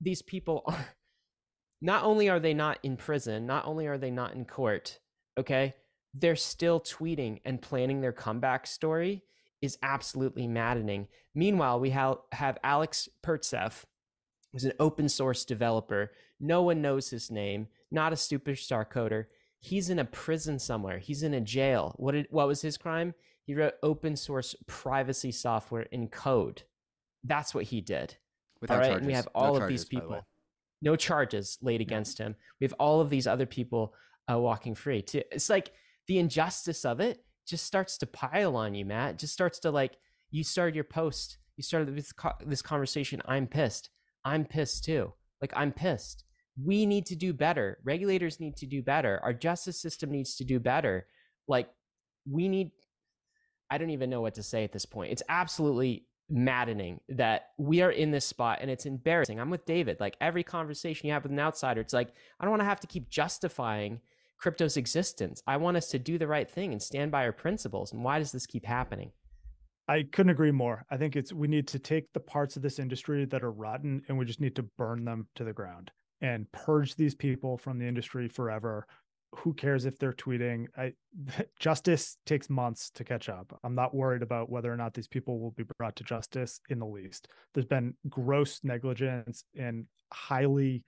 [0.00, 0.86] these people are
[1.80, 4.98] not only are they not in prison, not only are they not in court,
[5.38, 5.74] okay?
[6.14, 9.22] they're still tweeting and planning their comeback story
[9.60, 11.08] is absolutely maddening.
[11.34, 13.84] Meanwhile, we have, have Alex Pertsev,
[14.52, 16.12] who's an open source developer.
[16.38, 19.26] No one knows his name, not a superstar coder.
[19.58, 20.98] He's in a prison somewhere.
[20.98, 21.94] He's in a jail.
[21.96, 23.14] What did, what was his crime?
[23.44, 26.62] He wrote open source privacy software in code.
[27.24, 28.16] That's what he did.
[28.60, 28.98] Without all right, charges.
[28.98, 30.26] and we have all no of charges, these people.
[30.84, 32.36] No charges laid against him.
[32.60, 33.94] We have all of these other people
[34.30, 35.00] uh, walking free.
[35.00, 35.22] Too.
[35.32, 35.72] It's like
[36.06, 39.14] the injustice of it just starts to pile on you, Matt.
[39.14, 39.96] It just starts to like
[40.30, 42.12] you started your post, you started this
[42.44, 43.22] this conversation.
[43.26, 43.88] I'm pissed.
[44.26, 45.14] I'm pissed too.
[45.40, 46.24] Like I'm pissed.
[46.62, 47.78] We need to do better.
[47.82, 49.20] Regulators need to do better.
[49.22, 51.06] Our justice system needs to do better.
[51.48, 51.70] Like
[52.30, 52.72] we need.
[53.70, 55.12] I don't even know what to say at this point.
[55.12, 59.38] It's absolutely maddening that we are in this spot and it's embarrassing.
[59.38, 59.98] I'm with David.
[60.00, 62.80] Like every conversation you have with an outsider, it's like I don't want to have
[62.80, 64.00] to keep justifying
[64.38, 65.42] crypto's existence.
[65.46, 67.92] I want us to do the right thing and stand by our principles.
[67.92, 69.12] And why does this keep happening?
[69.86, 70.86] I couldn't agree more.
[70.90, 74.02] I think it's we need to take the parts of this industry that are rotten
[74.08, 77.78] and we just need to burn them to the ground and purge these people from
[77.78, 78.86] the industry forever.
[79.36, 80.66] Who cares if they're tweeting?
[80.76, 80.92] I,
[81.58, 83.58] justice takes months to catch up.
[83.64, 86.78] I'm not worried about whether or not these people will be brought to justice in
[86.78, 87.28] the least.
[87.52, 90.84] There's been gross negligence and highly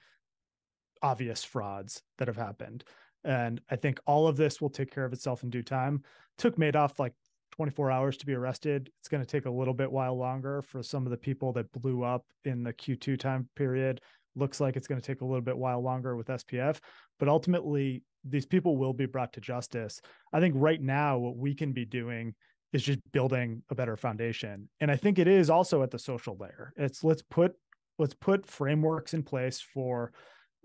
[1.03, 2.85] obvious frauds that have happened.
[3.25, 6.03] And I think all of this will take care of itself in due time.
[6.39, 7.13] Took Madoff like
[7.57, 8.91] 24 hours to be arrested.
[9.01, 11.73] It's going to take a little bit while longer for some of the people that
[11.73, 14.01] blew up in the Q2 time period.
[14.37, 16.79] Looks like it's going to take a little bit while longer with SBF,
[17.19, 20.01] but ultimately these people will be brought to justice.
[20.33, 22.35] I think right now what we can be doing
[22.73, 24.69] is just building a better foundation.
[24.81, 26.73] And I think it is also at the social layer.
[26.77, 27.55] It's let's put
[27.99, 30.13] let's put frameworks in place for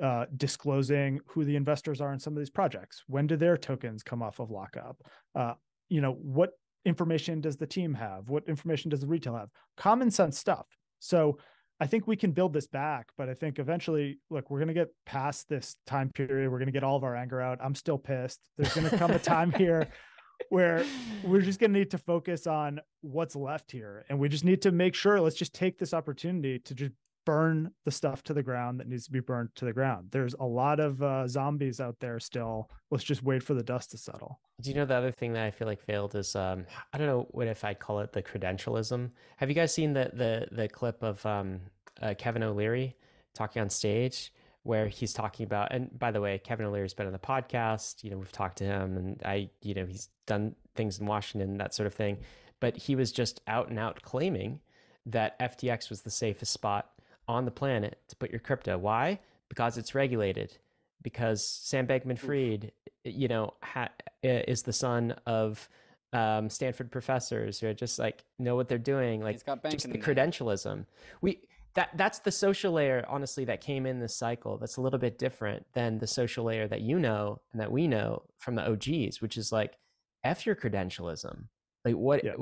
[0.02, 3.04] uh, disclosing who the investors are in some of these projects.
[3.08, 4.98] When do their tokens come off of lockup?
[5.36, 5.54] Uh,
[5.90, 6.52] you know, what
[6.86, 8.30] information does the team have?
[8.30, 9.50] What information does the retail have?
[9.78, 10.66] Common sense stuff.
[11.00, 11.38] So
[11.82, 14.74] I think we can build this back, but I think eventually, look, we're going to
[14.76, 16.52] get past this time period.
[16.52, 17.58] We're going to get all of our anger out.
[17.60, 18.40] I'm still pissed.
[18.56, 19.88] There's going to come a time here
[20.50, 20.86] where
[21.24, 24.06] we're just going to need to focus on what's left here.
[24.10, 26.92] And we just need to make sure, let's just take this opportunity to just
[27.26, 30.08] burn the stuff to the ground that needs to be burned to the ground.
[30.12, 32.70] There's a lot of uh, zombies out there still.
[32.90, 34.40] Let's just wait for the dust to settle.
[34.62, 37.08] Do you know the other thing that I feel like failed is um, I don't
[37.08, 39.12] know what if I'd call it the credentialism.
[39.38, 41.62] Have you guys seen the the the clip of um,
[42.02, 42.96] uh, Kevin O'Leary
[43.34, 44.34] talking on stage?
[44.64, 48.04] Where he's talking about, and by the way, Kevin O'Leary's been on the podcast.
[48.04, 51.58] You know, we've talked to him, and I, you know, he's done things in Washington,
[51.58, 52.20] that sort of thing.
[52.60, 54.60] But he was just out and out claiming
[55.08, 56.91] that FTX was the safest spot
[57.28, 58.78] on the planet to put your crypto.
[58.78, 59.20] Why?
[59.50, 60.58] Because it's regulated.
[61.02, 62.72] Because Sam Bankman-Fried,
[63.04, 63.90] you know, ha-
[64.22, 65.68] is the son of
[66.14, 69.22] um, Stanford professors who are just like know what they're doing.
[69.22, 70.86] Like just the credentialism.
[71.22, 71.42] We
[71.74, 75.18] that that's the social layer honestly that came in this cycle that's a little bit
[75.18, 79.22] different than the social layer that you know and that we know from the og's
[79.22, 79.78] which is like
[80.24, 81.46] f your credentialism
[81.86, 82.34] like what yeah.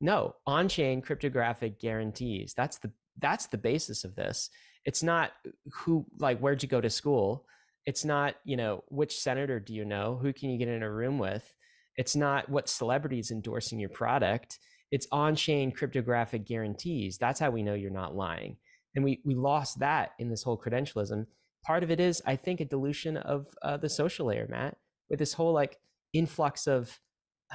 [0.00, 2.90] no on-chain cryptographic guarantees that's the
[3.20, 4.50] that's the basis of this.
[4.84, 5.32] It's not
[5.72, 7.46] who like where'd you go to school?
[7.86, 10.18] It's not you know which senator do you know?
[10.20, 11.54] Who can you get in a room with?
[11.96, 14.58] It's not what celebrities endorsing your product.
[14.90, 17.18] It's on-chain cryptographic guarantees.
[17.18, 18.56] That's how we know you're not lying.
[18.94, 21.26] And we we lost that in this whole credentialism.
[21.64, 24.76] Part of it is i think a dilution of uh, the social layer matt
[25.10, 25.78] with this whole like
[26.12, 27.00] influx of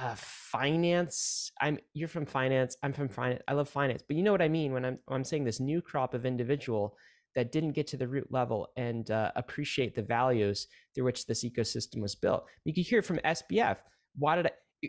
[0.00, 4.32] uh, finance i'm you're from finance i'm from finance i love finance but you know
[4.32, 6.96] what i mean when i'm when i'm saying this new crop of individual
[7.34, 11.44] that didn't get to the root level and uh, appreciate the values through which this
[11.44, 13.76] ecosystem was built you can hear it from sbf
[14.16, 14.88] why did i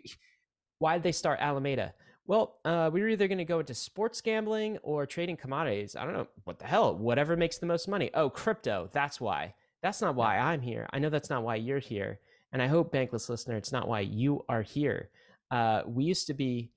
[0.79, 1.93] why did they start alameda
[2.25, 5.95] well, uh, we were either going to go into sports gambling or trading commodities.
[5.95, 8.11] I don't know what the hell, whatever makes the most money.
[8.13, 8.89] Oh, crypto.
[8.93, 9.55] That's why.
[9.81, 10.87] That's not why I'm here.
[10.93, 12.19] I know that's not why you're here.
[12.53, 15.09] And I hope, bankless listener, it's not why you are here.
[15.51, 16.71] Uh, we used to be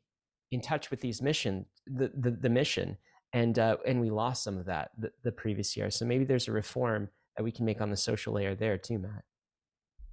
[0.51, 2.97] in touch with these mission, the the, the mission,
[3.33, 5.91] and uh, and we lost some of that the, the previous year.
[5.91, 8.99] So maybe there's a reform that we can make on the social layer there too,
[8.99, 9.24] Matt.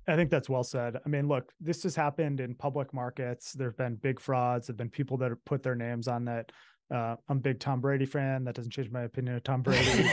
[0.05, 0.97] I think that's well said.
[1.05, 3.53] I mean, look, this has happened in public markets.
[3.53, 4.68] There've been big frauds.
[4.68, 6.51] There've been people that have put their names on that
[6.93, 8.43] uh, I'm a big Tom Brady fan.
[8.43, 9.84] That doesn't change my opinion of Tom Brady.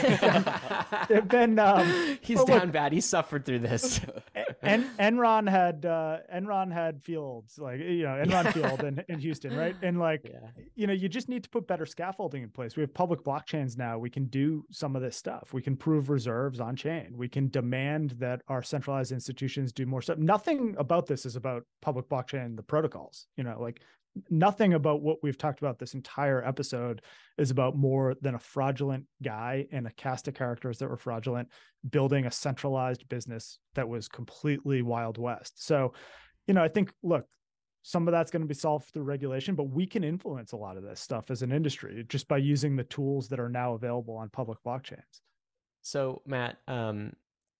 [1.09, 2.91] They've been um, he's down look, bad.
[2.91, 4.01] He suffered through this.
[4.63, 9.55] En- Enron had uh, Enron had fields like you know Enron Field in, in Houston,
[9.55, 9.75] right?
[9.81, 10.49] And like yeah.
[10.75, 12.75] you know, you just need to put better scaffolding in place.
[12.75, 13.97] We have public blockchains now.
[13.97, 15.53] We can do some of this stuff.
[15.53, 17.13] We can prove reserves on chain.
[17.15, 20.17] We can demand that our centralized institutions do more stuff.
[20.17, 23.27] Nothing about this is about public blockchain, the protocols.
[23.37, 23.81] You know, like
[24.29, 27.01] nothing about what we've talked about this entire episode
[27.37, 31.47] is about more than a fraudulent guy and a cast of characters that were fraudulent
[31.89, 35.65] building a centralized business that was completely wild west.
[35.65, 35.93] So
[36.47, 37.25] you know i think look
[37.83, 40.77] some of that's going to be solved through regulation but we can influence a lot
[40.77, 44.15] of this stuff as an industry just by using the tools that are now available
[44.15, 45.21] on public blockchains.
[45.81, 47.13] So matt um,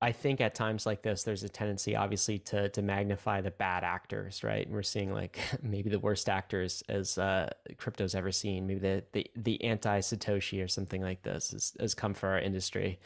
[0.04, 3.84] I think at times like this, there's a tendency, obviously, to to magnify the bad
[3.84, 4.66] actors, right?
[4.66, 8.66] And we're seeing like maybe the worst actors as uh, crypto's ever seen.
[8.66, 12.40] Maybe the the, the anti Satoshi or something like this has, has come for our
[12.40, 13.00] industry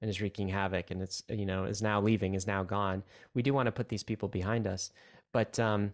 [0.00, 3.04] and is wreaking havoc, and it's you know is now leaving, is now gone.
[3.34, 4.90] We do want to put these people behind us,
[5.32, 5.92] but um,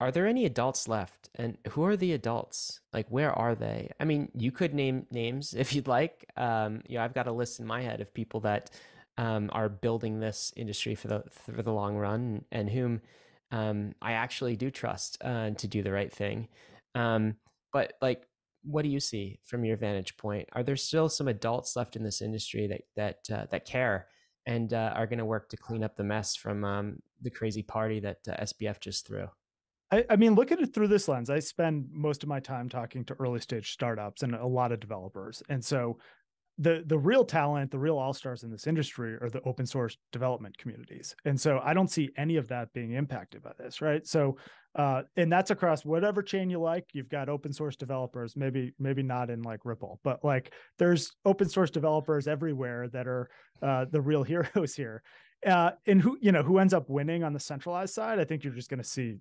[0.00, 1.30] are there any adults left?
[1.34, 2.80] And who are the adults?
[2.92, 3.90] Like, where are they?
[3.98, 6.28] I mean, you could name names if you'd like.
[6.36, 8.70] Um, you know, I've got a list in my head of people that
[9.18, 13.02] um, are building this industry for the for the long run, and whom
[13.50, 16.48] um, I actually do trust uh, to do the right thing.
[16.94, 17.36] Um,
[17.72, 18.22] but like,
[18.62, 20.48] what do you see from your vantage point?
[20.52, 24.06] Are there still some adults left in this industry that that uh, that care
[24.46, 27.62] and uh, are going to work to clean up the mess from um, the crazy
[27.62, 29.28] party that uh, SBF just threw?
[29.90, 31.30] I, I, mean, look at it through this lens.
[31.30, 34.80] I spend most of my time talking to early stage startups and a lot of
[34.80, 35.42] developers.
[35.48, 35.98] And so
[36.58, 39.96] the the real talent, the real all stars in this industry are the open source
[40.10, 44.04] development communities, and so I don't see any of that being impacted by this, right?
[44.06, 44.36] So,
[44.74, 46.86] uh, and that's across whatever chain you like.
[46.92, 51.48] You've got open source developers, maybe maybe not in like Ripple, but like there's open
[51.48, 53.30] source developers everywhere that are
[53.62, 55.02] uh, the real heroes here.
[55.46, 58.18] Uh, and who you know who ends up winning on the centralized side?
[58.18, 59.18] I think you're just going to see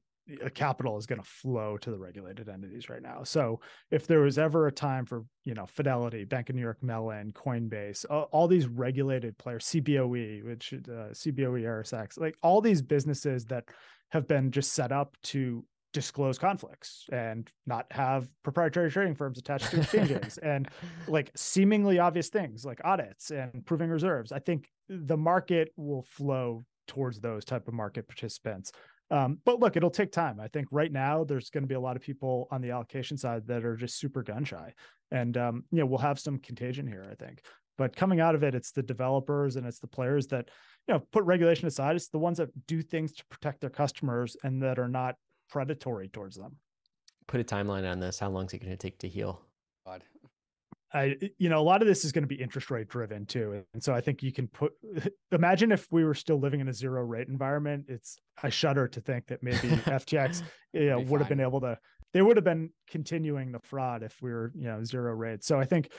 [0.54, 3.24] capital is going to flow to the regulated entities right now.
[3.24, 3.60] So
[3.92, 7.32] if there was ever a time for, you know, Fidelity, Bank of New York Mellon,
[7.32, 13.46] Coinbase, all, all these regulated players, CBOE, which uh, CBOE ErisX, like all these businesses
[13.46, 13.66] that
[14.10, 15.64] have been just set up to
[15.94, 20.70] disclose conflicts and not have proprietary trading firms attached to exchanges and
[21.08, 24.32] like seemingly obvious things like audits and proving reserves.
[24.32, 28.72] I think the market will flow towards those type of market participants
[29.10, 30.40] um, but look, it'll take time.
[30.40, 33.18] I think right now there's going to be a lot of people on the allocation
[33.18, 34.74] side that are just super gun shy,
[35.12, 37.08] and um, you know we'll have some contagion here.
[37.10, 37.42] I think,
[37.78, 40.50] but coming out of it, it's the developers and it's the players that
[40.88, 41.96] you know put regulation aside.
[41.96, 45.16] It's the ones that do things to protect their customers and that are not
[45.50, 46.58] predatory towards them.
[47.28, 48.20] Put a timeline on this.
[48.20, 49.42] How long is it going to take to heal?
[49.86, 50.04] God.
[50.98, 53.64] I, you know, a lot of this is going to be interest rate driven too.
[53.74, 54.74] And so I think you can put,
[55.32, 57.86] imagine if we were still living in a zero rate environment.
[57.88, 60.44] It's, I shudder to think that maybe FTX
[60.74, 61.78] you know, would have been able to,
[62.14, 65.44] they would have been continuing the fraud if we were, you know, zero rate.
[65.44, 65.92] So I think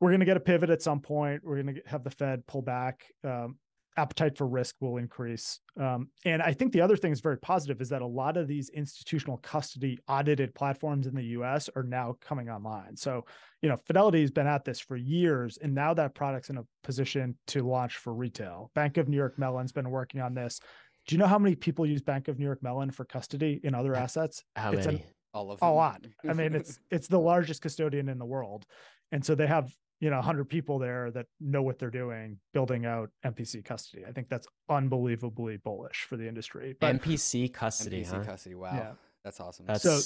[0.00, 1.42] we're going to get a pivot at some point.
[1.44, 3.04] We're going to have the Fed pull back.
[3.24, 3.56] Um,
[3.96, 5.60] appetite for risk will increase.
[5.80, 8.46] Um, and I think the other thing is very positive is that a lot of
[8.46, 12.96] these institutional custody audited platforms in the US are now coming online.
[12.96, 13.24] So,
[13.62, 16.64] you know, Fidelity has been at this for years, and now that product's in a
[16.84, 18.70] position to launch for retail.
[18.74, 20.60] Bank of New York Mellon's been working on this.
[21.06, 23.74] Do you know how many people use Bank of New York Mellon for custody in
[23.74, 24.44] other assets?
[24.56, 24.98] How it's many?
[24.98, 25.68] An, All of them.
[25.68, 26.04] a lot.
[26.28, 28.66] I mean, it's it's the largest custodian in the world,
[29.12, 32.84] and so they have you know 100 people there that know what they're doing building
[32.84, 38.10] out mpc custody i think that's unbelievably bullish for the industry but MPC custody, MPC
[38.12, 38.24] huh?
[38.24, 38.54] custody.
[38.54, 38.72] Wow.
[38.74, 38.92] Yeah.
[39.24, 39.66] That's awesome.
[39.66, 39.98] That's So,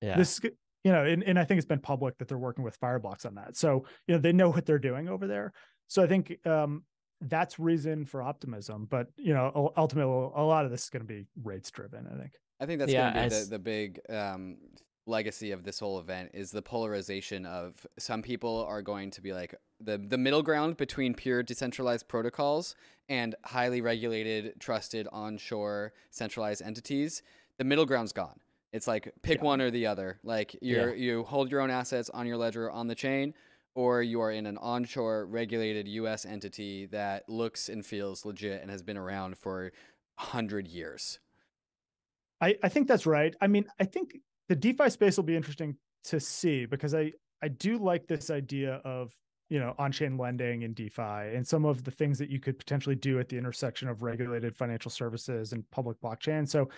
[0.00, 0.16] yeah.
[0.16, 0.40] this
[0.84, 3.34] you know and, and i think it's been public that they're working with fireblocks on
[3.36, 5.52] that so you know they know what they're doing over there
[5.88, 6.84] so i think um
[7.22, 11.06] that's reason for optimism but you know ultimately a lot of this is going to
[11.06, 13.58] be rates driven i think I think that's Yeah, going to be as- the, the
[13.58, 14.56] big um,
[15.06, 19.32] legacy of this whole event is the polarization of some people are going to be
[19.32, 22.74] like the the middle ground between pure decentralized protocols
[23.08, 27.22] and highly regulated, trusted onshore centralized entities.
[27.58, 28.40] The middle ground's gone.
[28.72, 29.44] It's like pick Yeah.
[29.44, 30.18] one or the other.
[30.24, 33.32] Like you're you hold your own assets on your ledger on the chain,
[33.74, 36.26] or you are in an onshore regulated U.S.
[36.26, 39.72] entity that looks and feels legit and has been around for
[40.18, 41.20] hundred years.
[42.40, 43.34] I, I think that's right.
[43.40, 44.18] I mean, I think
[44.48, 48.80] the DeFi space will be interesting to see because I, I do like this idea
[48.84, 49.12] of,
[49.48, 52.96] you know, on-chain lending and DeFi and some of the things that you could potentially
[52.96, 56.48] do at the intersection of regulated financial services and public blockchain.
[56.48, 56.68] So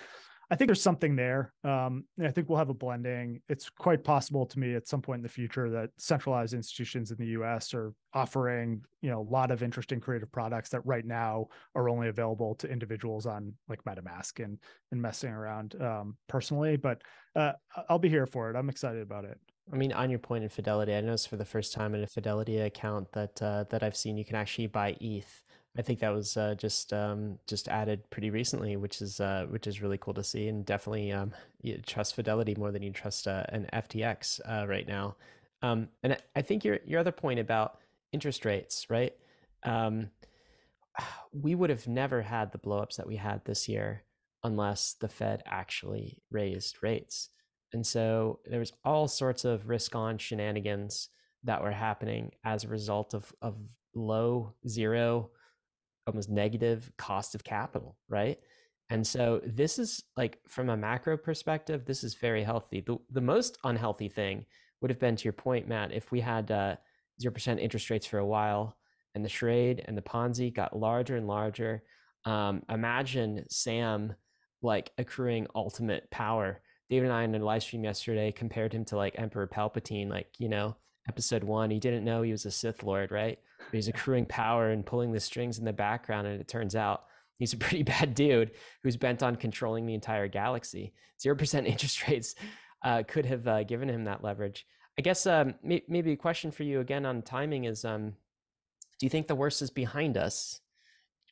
[0.50, 1.52] I think there's something there.
[1.62, 3.42] Um, I think we'll have a blending.
[3.48, 7.18] It's quite possible to me at some point in the future that centralized institutions in
[7.18, 11.48] the US are offering, you know, a lot of interesting creative products that right now
[11.74, 14.58] are only available to individuals on like MetaMask and
[14.90, 16.76] and messing around um, personally.
[16.76, 17.02] But
[17.36, 17.52] uh,
[17.90, 18.56] I'll be here for it.
[18.56, 19.38] I'm excited about it.
[19.70, 22.06] I mean, on your point in Fidelity, I noticed for the first time in a
[22.06, 25.42] Fidelity account that uh, that I've seen, you can actually buy ETH.
[25.76, 29.66] I think that was uh, just um, just added pretty recently, which is uh, which
[29.66, 33.28] is really cool to see, and definitely um, you trust Fidelity more than you trust
[33.28, 35.16] uh, an FTX uh, right now.
[35.62, 37.78] Um, and I- I think your your other point about
[38.12, 39.14] interest rates, right?
[39.62, 40.10] Um,
[41.32, 44.02] we would have never had the blowups that we had this year
[44.44, 47.30] unless the Fed actually raised rates.
[47.72, 51.10] And so there was all sorts of risk on shenanigans
[51.44, 53.56] that were happening as a result of, of
[53.94, 55.30] low, zero,
[56.08, 58.38] almost negative cost of capital, right?
[58.90, 62.80] And so this is like from a macro perspective, this is very healthy.
[62.80, 64.46] The, the most unhealthy thing
[64.80, 66.76] would have been to your point, Matt, if we had uh,
[67.22, 68.76] 0% interest rates for a while
[69.14, 71.82] and the charade and the Ponzi got larger and larger.
[72.24, 74.14] Um, imagine Sam
[74.62, 76.60] like accruing ultimate power.
[76.88, 80.28] David and I in a live stream yesterday compared him to like Emperor Palpatine, like,
[80.38, 80.76] you know,
[81.08, 83.38] episode one, he didn't know he was a Sith Lord, right?
[83.58, 86.26] But he's accruing power and pulling the strings in the background.
[86.26, 87.04] And it turns out
[87.38, 88.52] he's a pretty bad dude
[88.82, 90.92] who's bent on controlling the entire galaxy.
[91.24, 92.34] 0% interest rates
[92.84, 94.66] uh, could have uh, given him that leverage.
[94.98, 98.14] I guess um, may- maybe a question for you again on timing is um,
[98.98, 100.60] do you think the worst is behind us?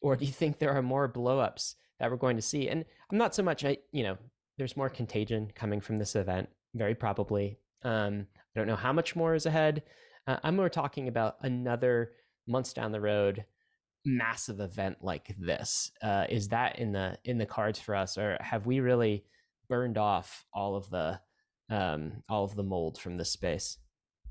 [0.03, 2.69] Or do you think there are more blowups that we're going to see?
[2.69, 4.19] And I'm not so much, I, you know,
[4.59, 7.59] there's more contagion coming from this event, very probably.
[7.83, 9.83] Um, I don't know how much more is ahead.
[10.27, 12.13] Uh, I'm more talking about another
[12.47, 13.45] months down the road
[14.07, 15.91] massive event like this.
[16.01, 19.25] Uh, is that in the in the cards for us, or have we really
[19.69, 21.21] burned off all of the
[21.69, 23.77] um, all of the mold from this space?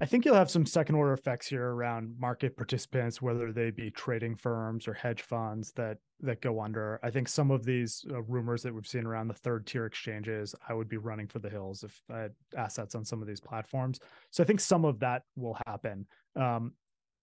[0.01, 3.89] I think you'll have some second order effects here around market participants, whether they be
[3.91, 6.99] trading firms or hedge funds that that go under.
[7.01, 10.53] I think some of these uh, rumors that we've seen around the third tier exchanges,
[10.67, 13.39] I would be running for the hills if I had assets on some of these
[13.39, 13.99] platforms.
[14.31, 16.07] So I think some of that will happen.
[16.35, 16.73] Um,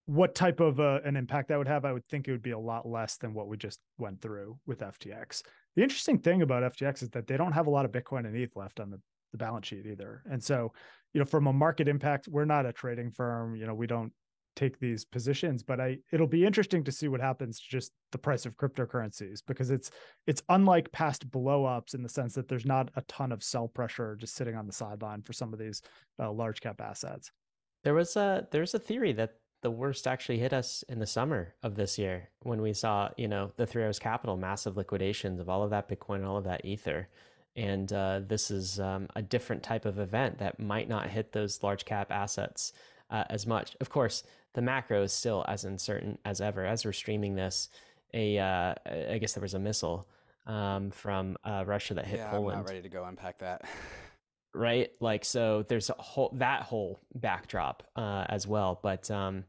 [0.07, 2.51] what type of uh, an impact that would have, I would think it would be
[2.51, 5.43] a lot less than what we just went through with FTX.
[5.77, 8.37] The interesting thing about FTX is that they don't have a lot of Bitcoin and
[8.37, 9.01] ETH left on the,
[9.31, 10.23] the balance sheet either.
[10.31, 10.73] And so,
[11.13, 13.57] you know, from a market impact, we're not a trading firm.
[13.57, 14.13] You know, we don't
[14.55, 18.19] take these positions, but I it'll be interesting to see what happens to just the
[18.19, 19.91] price of cryptocurrencies because it's
[20.27, 24.17] it's unlike past blowups in the sense that there's not a ton of sell pressure
[24.17, 25.83] just sitting on the sideline for some of these
[26.19, 27.31] uh, large cap assets.
[27.85, 31.55] There was a there's a theory that the worst actually hit us in the summer
[31.63, 35.49] of this year when we saw, you know, the Three Arrows Capital massive liquidations of
[35.49, 37.09] all of that Bitcoin, all of that Ether.
[37.57, 41.63] And uh, this is um, a different type of event that might not hit those
[41.63, 42.73] large cap assets
[43.11, 43.77] uh, as much.
[43.81, 44.25] Of course,
[44.55, 46.65] the macro is still as uncertain as ever.
[46.65, 47.69] As we're streaming this,
[48.15, 48.75] a uh,
[49.11, 50.09] I guess there was a missile
[50.47, 53.65] um, from uh, Russia that hit yeah, Poland I'm not ready to go unpack that.
[54.55, 59.45] right like so there's a whole that whole backdrop uh as well but um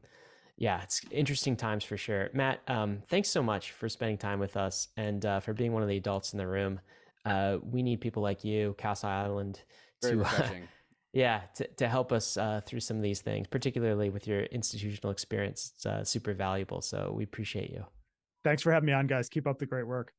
[0.56, 2.30] yeah, it's interesting times for sure.
[2.32, 5.82] Matt, um, thanks so much for spending time with us and uh, for being one
[5.82, 6.80] of the adults in the room.
[7.24, 9.62] Uh, we need people like you, Castle Island,
[10.02, 10.68] Very to refreshing.
[11.12, 15.10] yeah to, to help us uh, through some of these things, particularly with your institutional
[15.10, 15.72] experience.
[15.76, 16.80] It's uh, super valuable.
[16.82, 17.84] So we appreciate you.
[18.44, 19.28] Thanks for having me on, guys.
[19.28, 20.12] Keep up the great work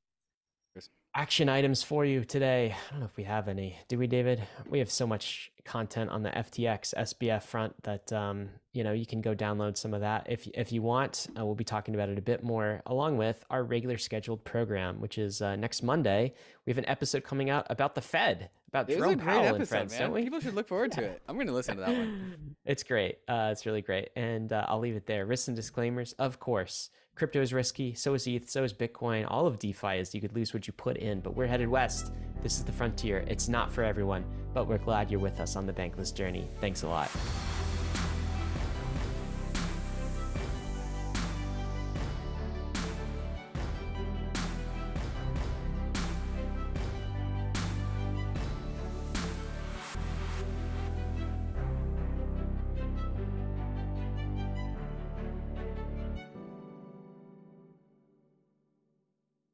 [1.16, 2.76] action items for you today.
[2.88, 3.80] I don't know if we have any.
[3.88, 4.44] Do we, David?
[4.70, 9.06] We have so much content on the FTX SBF front that um, you know you
[9.06, 11.28] can go download some of that if if you want.
[11.38, 15.00] Uh, we'll be talking about it a bit more, along with our regular scheduled program,
[15.00, 16.34] which is uh, next Monday.
[16.66, 19.92] We have an episode coming out about the Fed, about Jerome Powell episode, and friends,
[19.94, 20.02] man.
[20.02, 20.24] don't we?
[20.24, 21.22] People should look forward to it.
[21.28, 22.56] I'm going to listen to that one.
[22.66, 23.20] It's great.
[23.28, 25.24] Uh, it's really great, and uh, I'll leave it there.
[25.28, 26.90] Risks and disclaimers, of course.
[27.16, 27.94] Crypto is risky.
[27.94, 28.50] So is ETH.
[28.50, 29.26] So is Bitcoin.
[29.30, 32.12] All of DeFi is you could lose what you put in, but we're headed west.
[32.44, 33.24] This is the frontier.
[33.28, 36.50] It's not for everyone, but we're glad you're with us on the bankless journey.
[36.60, 37.10] Thanks a lot.